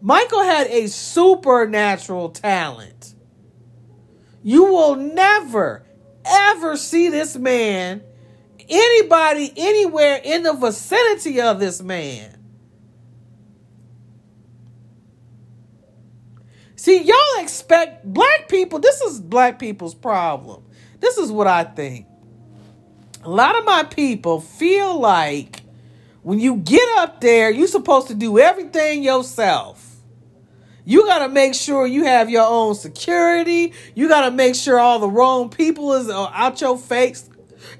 Michael 0.00 0.42
had 0.42 0.66
a 0.66 0.86
supernatural 0.86 2.28
talent. 2.28 3.14
You 4.42 4.64
will 4.64 4.96
never, 4.96 5.86
ever 6.24 6.76
see 6.76 7.08
this 7.08 7.36
man, 7.36 8.02
anybody 8.68 9.52
anywhere 9.56 10.20
in 10.22 10.42
the 10.42 10.52
vicinity 10.52 11.40
of 11.40 11.60
this 11.60 11.82
man. 11.82 12.30
See, 16.76 17.02
y'all 17.02 17.42
expect 17.42 18.04
black 18.04 18.48
people, 18.48 18.78
this 18.78 19.00
is 19.00 19.20
black 19.20 19.58
people's 19.58 19.94
problem. 19.94 20.64
This 21.00 21.16
is 21.16 21.32
what 21.32 21.46
I 21.46 21.64
think. 21.64 22.06
A 23.22 23.30
lot 23.30 23.56
of 23.58 23.64
my 23.64 23.84
people 23.84 24.40
feel 24.40 24.98
like 25.00 25.62
when 26.22 26.40
you 26.40 26.56
get 26.56 26.86
up 26.98 27.20
there, 27.20 27.50
you're 27.50 27.68
supposed 27.68 28.08
to 28.08 28.14
do 28.14 28.38
everything 28.38 29.02
yourself. 29.02 29.83
You 30.84 31.06
got 31.06 31.20
to 31.20 31.28
make 31.28 31.54
sure 31.54 31.86
you 31.86 32.04
have 32.04 32.28
your 32.28 32.46
own 32.46 32.74
security. 32.74 33.72
You 33.94 34.08
got 34.08 34.28
to 34.28 34.30
make 34.30 34.54
sure 34.54 34.78
all 34.78 34.98
the 34.98 35.08
wrong 35.08 35.48
people 35.48 35.94
is 35.94 36.08
uh, 36.08 36.26
out 36.32 36.60
your 36.60 36.76
face. 36.76 37.28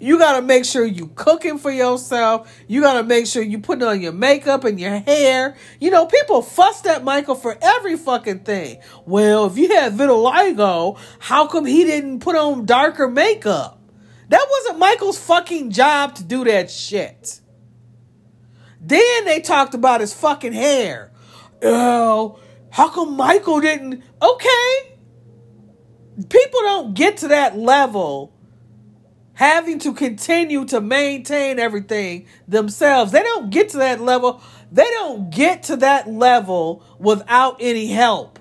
You 0.00 0.18
got 0.18 0.36
to 0.36 0.42
make 0.42 0.64
sure 0.64 0.84
you 0.84 1.08
cooking 1.08 1.58
for 1.58 1.70
yourself. 1.70 2.50
You 2.66 2.80
got 2.80 2.94
to 2.94 3.02
make 3.02 3.26
sure 3.26 3.42
you 3.42 3.58
putting 3.58 3.86
on 3.86 4.00
your 4.00 4.12
makeup 4.12 4.64
and 4.64 4.80
your 4.80 4.98
hair. 4.98 5.56
You 5.80 5.90
know, 5.90 6.06
people 6.06 6.42
fussed 6.42 6.86
at 6.86 7.04
Michael 7.04 7.34
for 7.34 7.56
every 7.60 7.96
fucking 7.96 8.40
thing. 8.40 8.80
Well, 9.04 9.46
if 9.46 9.58
you 9.58 9.68
had 9.68 9.92
vitiligo, 9.94 10.98
how 11.18 11.46
come 11.46 11.66
he 11.66 11.84
didn't 11.84 12.20
put 12.20 12.36
on 12.36 12.64
darker 12.64 13.08
makeup? 13.08 13.80
That 14.30 14.46
wasn't 14.50 14.78
Michael's 14.78 15.18
fucking 15.18 15.70
job 15.70 16.14
to 16.16 16.24
do 16.24 16.44
that 16.44 16.70
shit. 16.70 17.40
Then 18.80 19.24
they 19.24 19.40
talked 19.40 19.74
about 19.74 20.00
his 20.00 20.12
fucking 20.14 20.52
hair. 20.52 21.10
Oh, 21.62 22.38
how 22.74 22.88
come 22.88 23.16
Michael 23.16 23.60
didn't? 23.60 24.02
Okay. 24.20 24.98
People 26.28 26.60
don't 26.62 26.94
get 26.94 27.18
to 27.18 27.28
that 27.28 27.56
level 27.56 28.32
having 29.34 29.78
to 29.78 29.92
continue 29.92 30.64
to 30.64 30.80
maintain 30.80 31.60
everything 31.60 32.26
themselves. 32.48 33.12
They 33.12 33.22
don't 33.22 33.50
get 33.50 33.68
to 33.70 33.76
that 33.76 34.00
level. 34.00 34.42
They 34.72 34.90
don't 34.90 35.30
get 35.30 35.62
to 35.64 35.76
that 35.76 36.08
level 36.08 36.82
without 36.98 37.58
any 37.60 37.86
help 37.86 38.40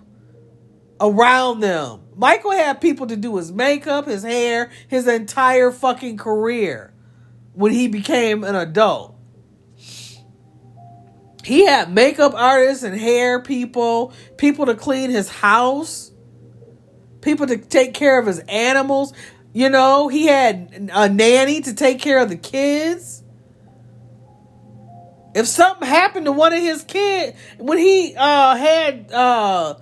around 0.99 1.59
them. 1.59 1.99
Michael 2.15 2.53
had 2.53 2.81
people 2.81 3.05
to 3.05 3.15
do 3.15 3.37
his 3.37 3.51
makeup, 3.51 4.07
his 4.07 4.23
hair, 4.23 4.71
his 4.87 5.07
entire 5.07 5.71
fucking 5.71 6.17
career 6.17 6.91
when 7.53 7.71
he 7.71 7.87
became 7.87 8.43
an 8.43 8.55
adult. 8.55 9.12
He 11.43 11.65
had 11.65 11.93
makeup 11.93 12.33
artists 12.33 12.83
and 12.83 12.95
hair 12.95 13.41
people, 13.41 14.13
people 14.37 14.65
to 14.67 14.75
clean 14.75 15.09
his 15.09 15.29
house, 15.29 16.11
people 17.21 17.47
to 17.47 17.57
take 17.57 17.93
care 17.93 18.19
of 18.19 18.27
his 18.27 18.39
animals. 18.39 19.13
You 19.53 19.69
know, 19.69 20.07
he 20.07 20.27
had 20.27 20.89
a 20.93 21.09
nanny 21.09 21.61
to 21.61 21.73
take 21.73 21.99
care 21.99 22.19
of 22.19 22.29
the 22.29 22.37
kids. 22.37 23.23
If 25.35 25.47
something 25.47 25.87
happened 25.87 26.25
to 26.25 26.31
one 26.31 26.53
of 26.53 26.61
his 26.61 26.83
kids, 26.83 27.37
when 27.57 27.77
he 27.77 28.15
uh, 28.15 28.55
had 28.55 29.11
uh, 29.11 29.75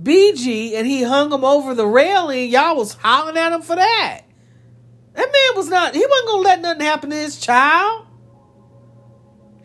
BG 0.00 0.74
and 0.74 0.86
he 0.86 1.02
hung 1.02 1.32
him 1.32 1.44
over 1.44 1.74
the 1.74 1.86
railing, 1.86 2.50
y'all 2.50 2.76
was 2.76 2.92
hollering 2.92 3.38
at 3.38 3.52
him 3.52 3.62
for 3.62 3.74
that. 3.74 4.22
That 5.14 5.32
man 5.32 5.56
was 5.56 5.68
not, 5.68 5.94
he 5.94 6.06
wasn't 6.06 6.28
going 6.28 6.42
to 6.42 6.48
let 6.48 6.60
nothing 6.60 6.82
happen 6.82 7.10
to 7.10 7.16
his 7.16 7.40
child. 7.40 8.07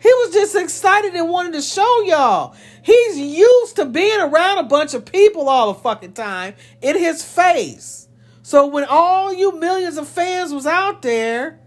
He 0.04 0.12
was 0.12 0.34
just 0.34 0.54
excited 0.54 1.14
and 1.14 1.30
wanted 1.30 1.54
to 1.54 1.62
show 1.62 2.02
y'all. 2.02 2.54
He's 2.82 3.18
used 3.18 3.76
to 3.76 3.86
being 3.86 4.20
around 4.20 4.58
a 4.58 4.64
bunch 4.64 4.92
of 4.92 5.06
people 5.06 5.48
all 5.48 5.72
the 5.72 5.80
fucking 5.80 6.12
time 6.12 6.56
in 6.82 6.98
his 6.98 7.24
face. 7.24 8.06
So 8.42 8.66
when 8.66 8.84
all 8.84 9.32
you 9.32 9.58
millions 9.58 9.96
of 9.96 10.06
fans 10.06 10.52
was 10.52 10.66
out 10.66 11.00
there 11.00 11.58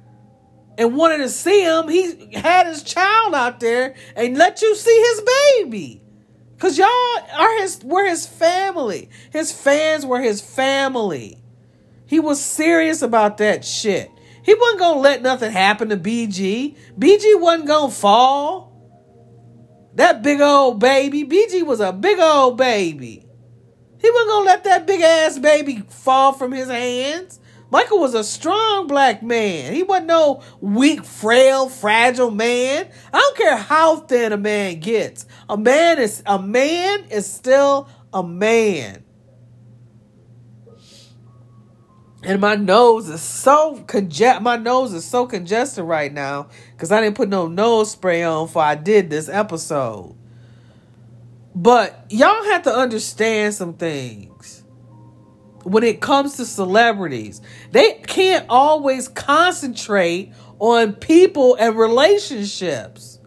and 0.77 0.95
wanted 0.95 1.17
to 1.17 1.29
see 1.29 1.63
him, 1.63 1.87
he 1.87 2.31
had 2.35 2.67
his 2.67 2.83
child 2.83 3.33
out 3.33 3.59
there 3.59 3.95
and 4.15 4.37
let 4.37 4.61
you 4.61 4.75
see 4.75 5.03
his 5.09 5.23
baby. 5.57 6.03
Cause 6.59 6.77
y'all 6.77 6.87
are 6.87 7.61
his 7.61 7.83
were 7.83 8.07
his 8.07 8.27
family. 8.27 9.09
His 9.31 9.51
fans 9.51 10.05
were 10.05 10.21
his 10.21 10.41
family. 10.41 11.41
He 12.05 12.19
was 12.19 12.39
serious 12.39 13.01
about 13.01 13.39
that 13.39 13.65
shit. 13.65 14.11
He 14.47 14.53
wasn't 14.53 14.79
gonna 14.79 15.01
let 15.01 15.21
nothing 15.21 15.51
happen 15.51 15.89
to 15.89 15.97
BG. 15.97 16.77
BG 16.97 17.37
wasn't 17.41 17.67
gonna 17.67 17.91
fall. 17.91 18.71
That 19.95 20.23
big 20.23 20.39
old 20.39 20.79
baby. 20.79 21.25
BG 21.25 21.63
was 21.63 21.81
a 21.81 21.91
big 21.91 22.17
old 22.17 22.57
baby. 22.57 23.25
He 23.99 24.09
wasn't 24.09 24.29
gonna 24.29 24.45
let 24.45 24.63
that 24.63 24.87
big 24.87 25.01
ass 25.01 25.37
baby 25.37 25.83
fall 25.89 26.31
from 26.31 26.53
his 26.53 26.69
hands. 26.69 27.41
Michael 27.71 27.99
was 27.99 28.13
a 28.13 28.23
strong 28.23 28.87
black 28.87 29.21
man. 29.21 29.73
He 29.73 29.83
wasn't 29.83 30.07
no 30.07 30.41
weak, 30.61 31.03
frail, 31.03 31.67
fragile 31.67 32.31
man. 32.31 32.87
I 33.11 33.19
don't 33.19 33.35
care 33.35 33.57
how 33.57 33.97
thin 33.97 34.31
a 34.31 34.37
man 34.37 34.79
gets. 34.79 35.25
A 35.49 35.57
man 35.57 35.99
is 35.99 36.23
a 36.25 36.39
man 36.39 37.03
is 37.11 37.29
still 37.29 37.89
a 38.13 38.23
man. 38.23 39.03
And 42.23 42.41
my 42.41 42.55
nose 42.55 43.09
is 43.09 43.21
so 43.21 43.83
conge- 43.87 44.41
my 44.41 44.57
nose 44.57 44.93
is 44.93 45.05
so 45.05 45.25
congested 45.25 45.83
right 45.83 46.11
now 46.11 46.47
because 46.71 46.91
I 46.91 47.01
didn't 47.01 47.15
put 47.15 47.29
no 47.29 47.47
nose 47.47 47.91
spray 47.91 48.23
on 48.23 48.47
before 48.47 48.63
I 48.63 48.75
did 48.75 49.09
this 49.09 49.29
episode. 49.29 50.15
But 51.53 52.05
y'all 52.09 52.43
have 52.45 52.63
to 52.63 52.75
understand 52.75 53.53
some 53.53 53.73
things. 53.73 54.63
When 55.63 55.83
it 55.83 56.01
comes 56.01 56.37
to 56.37 56.45
celebrities, 56.45 57.41
they 57.71 57.93
can't 57.93 58.45
always 58.47 59.07
concentrate 59.07 60.33
on 60.59 60.93
people 60.93 61.55
and 61.55 61.77
relationships. 61.77 63.19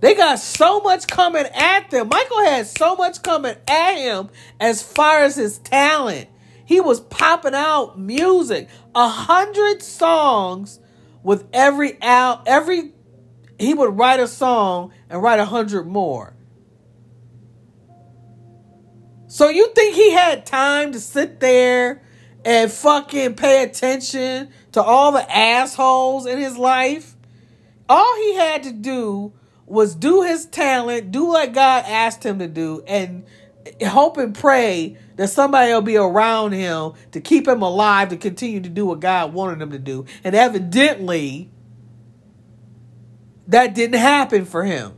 They 0.00 0.14
got 0.14 0.38
so 0.40 0.80
much 0.80 1.06
coming 1.06 1.46
at 1.46 1.90
them. 1.90 2.08
Michael 2.08 2.44
had 2.44 2.66
so 2.66 2.96
much 2.96 3.22
coming 3.22 3.54
at 3.68 3.94
him 3.94 4.30
as 4.60 4.82
far 4.82 5.22
as 5.22 5.36
his 5.36 5.58
talent 5.58 6.28
he 6.72 6.80
was 6.80 7.00
popping 7.00 7.54
out 7.54 7.98
music, 7.98 8.66
a 8.94 9.06
hundred 9.06 9.82
songs 9.82 10.80
with 11.22 11.46
every 11.52 12.00
out 12.00 12.48
every 12.48 12.92
he 13.58 13.74
would 13.74 13.98
write 13.98 14.20
a 14.20 14.26
song 14.26 14.90
and 15.10 15.22
write 15.22 15.38
a 15.38 15.44
hundred 15.44 15.86
more. 15.86 16.34
So 19.26 19.50
you 19.50 19.68
think 19.74 19.94
he 19.94 20.12
had 20.12 20.46
time 20.46 20.92
to 20.92 21.00
sit 21.00 21.40
there 21.40 22.02
and 22.42 22.72
fucking 22.72 23.34
pay 23.34 23.62
attention 23.62 24.48
to 24.72 24.82
all 24.82 25.12
the 25.12 25.30
assholes 25.30 26.24
in 26.24 26.38
his 26.38 26.56
life? 26.56 27.14
All 27.86 28.16
he 28.16 28.34
had 28.34 28.62
to 28.62 28.72
do 28.72 29.34
was 29.66 29.94
do 29.94 30.22
his 30.22 30.46
talent, 30.46 31.12
do 31.12 31.26
what 31.26 31.52
God 31.52 31.84
asked 31.86 32.24
him 32.24 32.38
to 32.38 32.48
do, 32.48 32.82
and 32.86 33.24
hope 33.86 34.16
and 34.16 34.34
pray 34.34 34.96
that 35.16 35.28
somebody 35.28 35.72
will 35.72 35.82
be 35.82 35.96
around 35.96 36.52
him 36.52 36.92
to 37.12 37.20
keep 37.20 37.46
him 37.46 37.62
alive 37.62 38.08
to 38.10 38.16
continue 38.16 38.60
to 38.60 38.68
do 38.68 38.86
what 38.86 39.00
God 39.00 39.32
wanted 39.32 39.60
him 39.60 39.70
to 39.70 39.78
do. 39.78 40.06
And 40.24 40.34
evidently, 40.34 41.50
that 43.48 43.74
didn't 43.74 44.00
happen 44.00 44.44
for 44.44 44.64
him. 44.64 44.94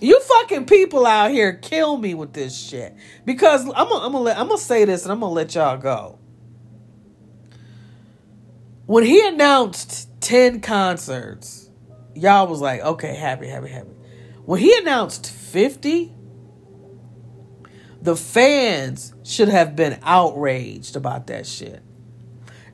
You 0.00 0.18
fucking 0.20 0.64
people 0.64 1.06
out 1.06 1.30
here 1.30 1.52
kill 1.52 1.98
me 1.98 2.14
with 2.14 2.32
this 2.32 2.56
shit 2.58 2.94
because 3.26 3.66
I'm 3.66 3.88
gonna, 3.88 4.06
I'm 4.06 4.16
I'm 4.16 4.48
gonna 4.48 4.58
say 4.58 4.84
this 4.86 5.04
and 5.04 5.12
I'm 5.12 5.20
gonna 5.20 5.32
let 5.32 5.54
y'all 5.54 5.76
go. 5.76 6.18
When 8.86 9.04
he 9.04 9.24
announced 9.28 10.08
10 10.20 10.62
concerts, 10.62 11.70
y'all 12.14 12.48
was 12.48 12.60
like, 12.60 12.80
okay, 12.80 13.14
happy, 13.14 13.46
happy, 13.46 13.68
happy. 13.68 13.90
When 14.44 14.58
he 14.58 14.76
announced 14.78 15.30
50, 15.30 16.12
the 18.02 18.16
fans 18.16 19.14
should 19.22 19.48
have 19.48 19.76
been 19.76 19.98
outraged 20.02 20.96
about 20.96 21.26
that 21.28 21.46
shit. 21.46 21.82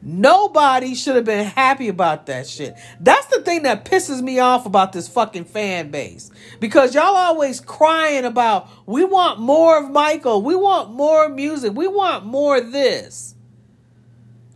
Nobody 0.09 0.95
should 0.95 1.17
have 1.17 1.25
been 1.25 1.47
happy 1.47 1.89
about 1.89 2.27
that 2.27 2.47
shit. 2.47 2.77
That's 3.01 3.27
the 3.27 3.41
thing 3.41 3.65
that 3.65 3.85
pisses 3.85 4.23
me 4.23 4.39
off 4.39 4.65
about 4.65 4.93
this 4.93 5.09
fucking 5.09 5.47
fan 5.47 5.91
base. 5.91 6.31
Because 6.61 6.95
y'all 6.95 7.17
always 7.17 7.61
crying 7.61 8.25
about, 8.25 8.69
we 8.87 9.03
want 9.03 9.41
more 9.41 9.83
of 9.83 9.91
Michael. 9.91 10.43
We 10.43 10.55
want 10.55 10.93
more 10.93 11.29
music. 11.29 11.73
We 11.75 11.89
want 11.89 12.25
more 12.25 12.61
this. 12.61 13.35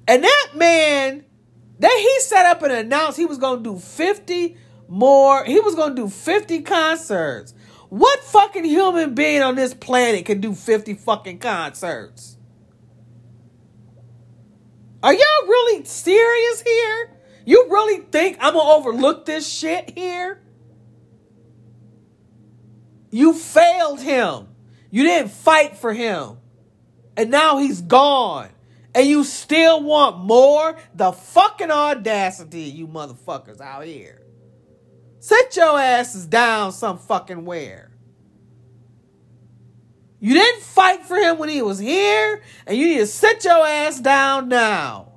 And 0.06 0.22
that 0.22 0.48
man, 0.54 1.24
that 1.80 1.98
he 1.98 2.20
set 2.20 2.46
up 2.46 2.62
and 2.62 2.72
announced 2.72 3.18
he 3.18 3.26
was 3.26 3.38
going 3.38 3.64
to 3.64 3.72
do 3.72 3.78
50 3.78 4.56
more, 4.86 5.44
he 5.44 5.58
was 5.58 5.74
going 5.74 5.96
to 5.96 6.02
do 6.02 6.08
50 6.08 6.62
concerts. 6.62 7.54
What 7.90 8.20
fucking 8.20 8.64
human 8.64 9.14
being 9.16 9.42
on 9.42 9.56
this 9.56 9.74
planet 9.74 10.24
can 10.24 10.40
do 10.40 10.54
50 10.54 10.94
fucking 10.94 11.40
concerts? 11.40 12.36
Are 15.02 15.12
y'all 15.12 15.46
really 15.46 15.84
serious 15.84 16.62
here? 16.62 17.18
You 17.44 17.66
really 17.68 18.04
think 18.04 18.36
I'm 18.40 18.54
gonna 18.54 18.70
overlook 18.70 19.26
this 19.26 19.50
shit 19.50 19.90
here? 19.90 20.40
You 23.10 23.34
failed 23.34 24.00
him. 24.00 24.46
You 24.92 25.02
didn't 25.02 25.32
fight 25.32 25.76
for 25.76 25.92
him. 25.92 26.36
And 27.16 27.30
now 27.30 27.58
he's 27.58 27.80
gone. 27.82 28.50
And 28.94 29.08
you 29.08 29.24
still 29.24 29.82
want 29.82 30.18
more? 30.18 30.76
The 30.94 31.10
fucking 31.10 31.72
audacity, 31.72 32.62
you 32.62 32.86
motherfuckers 32.86 33.60
out 33.60 33.84
here. 33.84 34.19
Sit 35.20 35.54
your 35.56 35.78
asses 35.78 36.26
down 36.26 36.72
some 36.72 36.98
fucking 36.98 37.44
where. 37.44 37.90
You 40.18 40.34
didn't 40.34 40.62
fight 40.62 41.04
for 41.04 41.16
him 41.16 41.38
when 41.38 41.48
he 41.48 41.62
was 41.62 41.78
here, 41.78 42.42
and 42.66 42.76
you 42.76 42.86
need 42.86 42.98
to 42.98 43.06
sit 43.06 43.44
your 43.44 43.66
ass 43.66 44.00
down 44.00 44.48
now. 44.48 45.10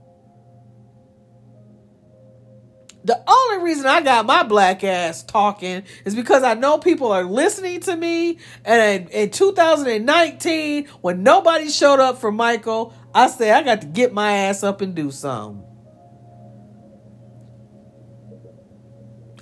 The 3.06 3.22
only 3.28 3.64
reason 3.66 3.86
I 3.86 4.02
got 4.02 4.26
my 4.26 4.44
black 4.44 4.84
ass 4.84 5.24
talking 5.24 5.84
is 6.06 6.16
because 6.16 6.44
I 6.44 6.54
know 6.54 6.78
people 6.78 7.12
are 7.12 7.26
listening 7.26 7.82
to 7.82 7.96
me. 7.98 8.40
And 8.64 9.10
in, 9.10 9.10
in 9.10 9.30
2019, 9.30 10.88
when 11.02 11.22
nobody 11.22 11.70
showed 11.70 12.00
up 12.00 12.20
for 12.20 12.32
Michael, 12.32 12.94
I 13.14 13.28
said 13.28 13.58
I 13.58 13.64
got 13.64 13.82
to 13.82 13.88
get 13.88 14.14
my 14.14 14.32
ass 14.32 14.64
up 14.64 14.80
and 14.80 14.96
do 14.96 15.12
something. 15.12 15.73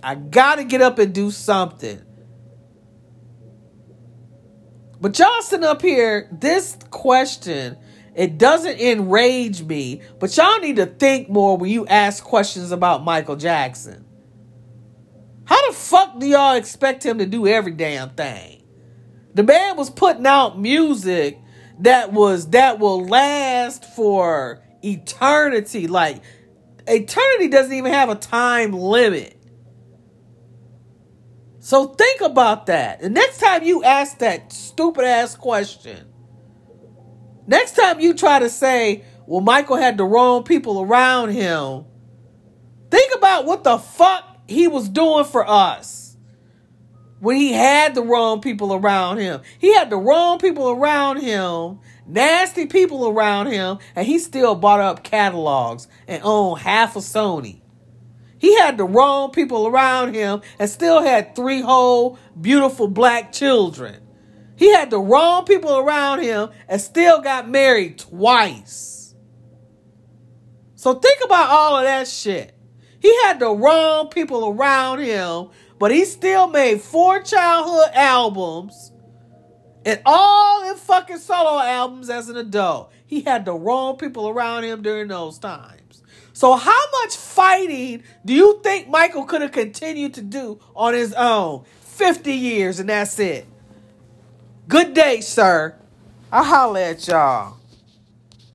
I 0.03 0.15
got 0.15 0.55
to 0.55 0.63
get 0.63 0.81
up 0.81 0.99
and 0.99 1.13
do 1.13 1.31
something. 1.31 2.01
But 4.99 5.17
y'all 5.17 5.41
sitting 5.41 5.65
up 5.65 5.81
here, 5.81 6.29
this 6.31 6.77
question, 6.91 7.77
it 8.15 8.37
doesn't 8.37 8.79
enrage 8.79 9.63
me, 9.63 10.01
but 10.19 10.35
y'all 10.37 10.59
need 10.59 10.75
to 10.75 10.85
think 10.85 11.27
more 11.27 11.57
when 11.57 11.71
you 11.71 11.87
ask 11.87 12.23
questions 12.23 12.71
about 12.71 13.03
Michael 13.03 13.35
Jackson. 13.35 14.05
How 15.45 15.67
the 15.67 15.75
fuck 15.75 16.19
do 16.19 16.27
y'all 16.27 16.55
expect 16.55 17.03
him 17.05 17.17
to 17.17 17.25
do 17.25 17.47
every 17.47 17.71
damn 17.71 18.11
thing? 18.11 18.63
The 19.33 19.43
man 19.43 19.75
was 19.75 19.89
putting 19.89 20.25
out 20.25 20.59
music 20.59 21.39
that 21.79 22.13
was 22.13 22.51
that 22.51 22.79
will 22.79 23.05
last 23.05 23.85
for 23.95 24.61
eternity. 24.83 25.87
Like 25.87 26.21
eternity 26.87 27.47
doesn't 27.47 27.73
even 27.73 27.91
have 27.91 28.09
a 28.09 28.15
time 28.15 28.71
limit. 28.71 29.40
So 31.63 31.89
think 31.89 32.21
about 32.21 32.65
that. 32.65 33.01
The 33.01 33.09
next 33.11 33.37
time 33.39 33.61
you 33.61 33.83
ask 33.83 34.17
that 34.17 34.51
stupid 34.51 35.05
ass 35.05 35.35
question, 35.35 36.07
next 37.45 37.75
time 37.75 37.99
you 37.99 38.15
try 38.15 38.39
to 38.39 38.49
say, 38.49 39.03
well, 39.27 39.41
Michael 39.41 39.75
had 39.75 39.95
the 39.95 40.03
wrong 40.03 40.43
people 40.43 40.81
around 40.81 41.29
him, 41.29 41.85
think 42.89 43.13
about 43.15 43.45
what 43.45 43.63
the 43.63 43.77
fuck 43.77 44.39
he 44.47 44.67
was 44.67 44.89
doing 44.89 45.23
for 45.23 45.47
us 45.47 46.17
when 47.19 47.35
he 47.37 47.53
had 47.53 47.93
the 47.93 48.01
wrong 48.01 48.41
people 48.41 48.73
around 48.73 49.19
him. 49.19 49.41
He 49.59 49.71
had 49.75 49.91
the 49.91 49.97
wrong 49.97 50.39
people 50.39 50.71
around 50.71 51.21
him, 51.21 51.77
nasty 52.07 52.65
people 52.65 53.07
around 53.07 53.47
him, 53.47 53.77
and 53.95 54.07
he 54.07 54.17
still 54.17 54.55
bought 54.55 54.79
up 54.79 55.03
catalogs 55.03 55.87
and 56.07 56.23
owned 56.23 56.61
half 56.61 56.95
of 56.95 57.03
Sony. 57.03 57.60
He 58.41 58.57
had 58.57 58.75
the 58.75 58.85
wrong 58.85 59.29
people 59.29 59.67
around 59.67 60.15
him 60.15 60.41
and 60.57 60.67
still 60.67 61.03
had 61.03 61.35
three 61.35 61.61
whole 61.61 62.17
beautiful 62.41 62.87
black 62.87 63.31
children. 63.31 64.01
He 64.55 64.73
had 64.73 64.89
the 64.89 64.99
wrong 64.99 65.45
people 65.45 65.77
around 65.77 66.23
him 66.23 66.49
and 66.67 66.81
still 66.81 67.21
got 67.21 67.47
married 67.47 67.99
twice. 67.99 69.13
So 70.73 70.95
think 70.95 71.23
about 71.23 71.51
all 71.51 71.77
of 71.77 71.83
that 71.83 72.07
shit. 72.07 72.57
He 72.99 73.15
had 73.25 73.37
the 73.37 73.51
wrong 73.51 74.09
people 74.09 74.47
around 74.47 75.01
him, 75.01 75.49
but 75.77 75.91
he 75.91 76.03
still 76.03 76.47
made 76.47 76.81
four 76.81 77.21
childhood 77.21 77.93
albums 77.93 78.91
and 79.85 80.01
all 80.03 80.63
his 80.63 80.79
fucking 80.81 81.19
solo 81.19 81.59
albums 81.61 82.09
as 82.09 82.27
an 82.27 82.37
adult. 82.37 82.91
He 83.05 83.21
had 83.21 83.45
the 83.45 83.53
wrong 83.53 83.97
people 83.97 84.29
around 84.29 84.63
him 84.63 84.81
during 84.81 85.09
those 85.09 85.37
times. 85.37 85.80
So, 86.33 86.55
how 86.55 86.83
much 87.03 87.15
fighting 87.15 88.03
do 88.25 88.33
you 88.33 88.59
think 88.63 88.87
Michael 88.87 89.25
could 89.25 89.41
have 89.41 89.51
continued 89.51 90.13
to 90.15 90.21
do 90.21 90.59
on 90.75 90.93
his 90.93 91.13
own? 91.13 91.65
50 91.81 92.33
years, 92.33 92.79
and 92.79 92.89
that's 92.89 93.19
it. 93.19 93.45
Good 94.67 94.93
day, 94.93 95.21
sir. 95.21 95.75
I'll 96.31 96.43
holler 96.43 96.79
at 96.79 97.07
y'all. 97.07 97.57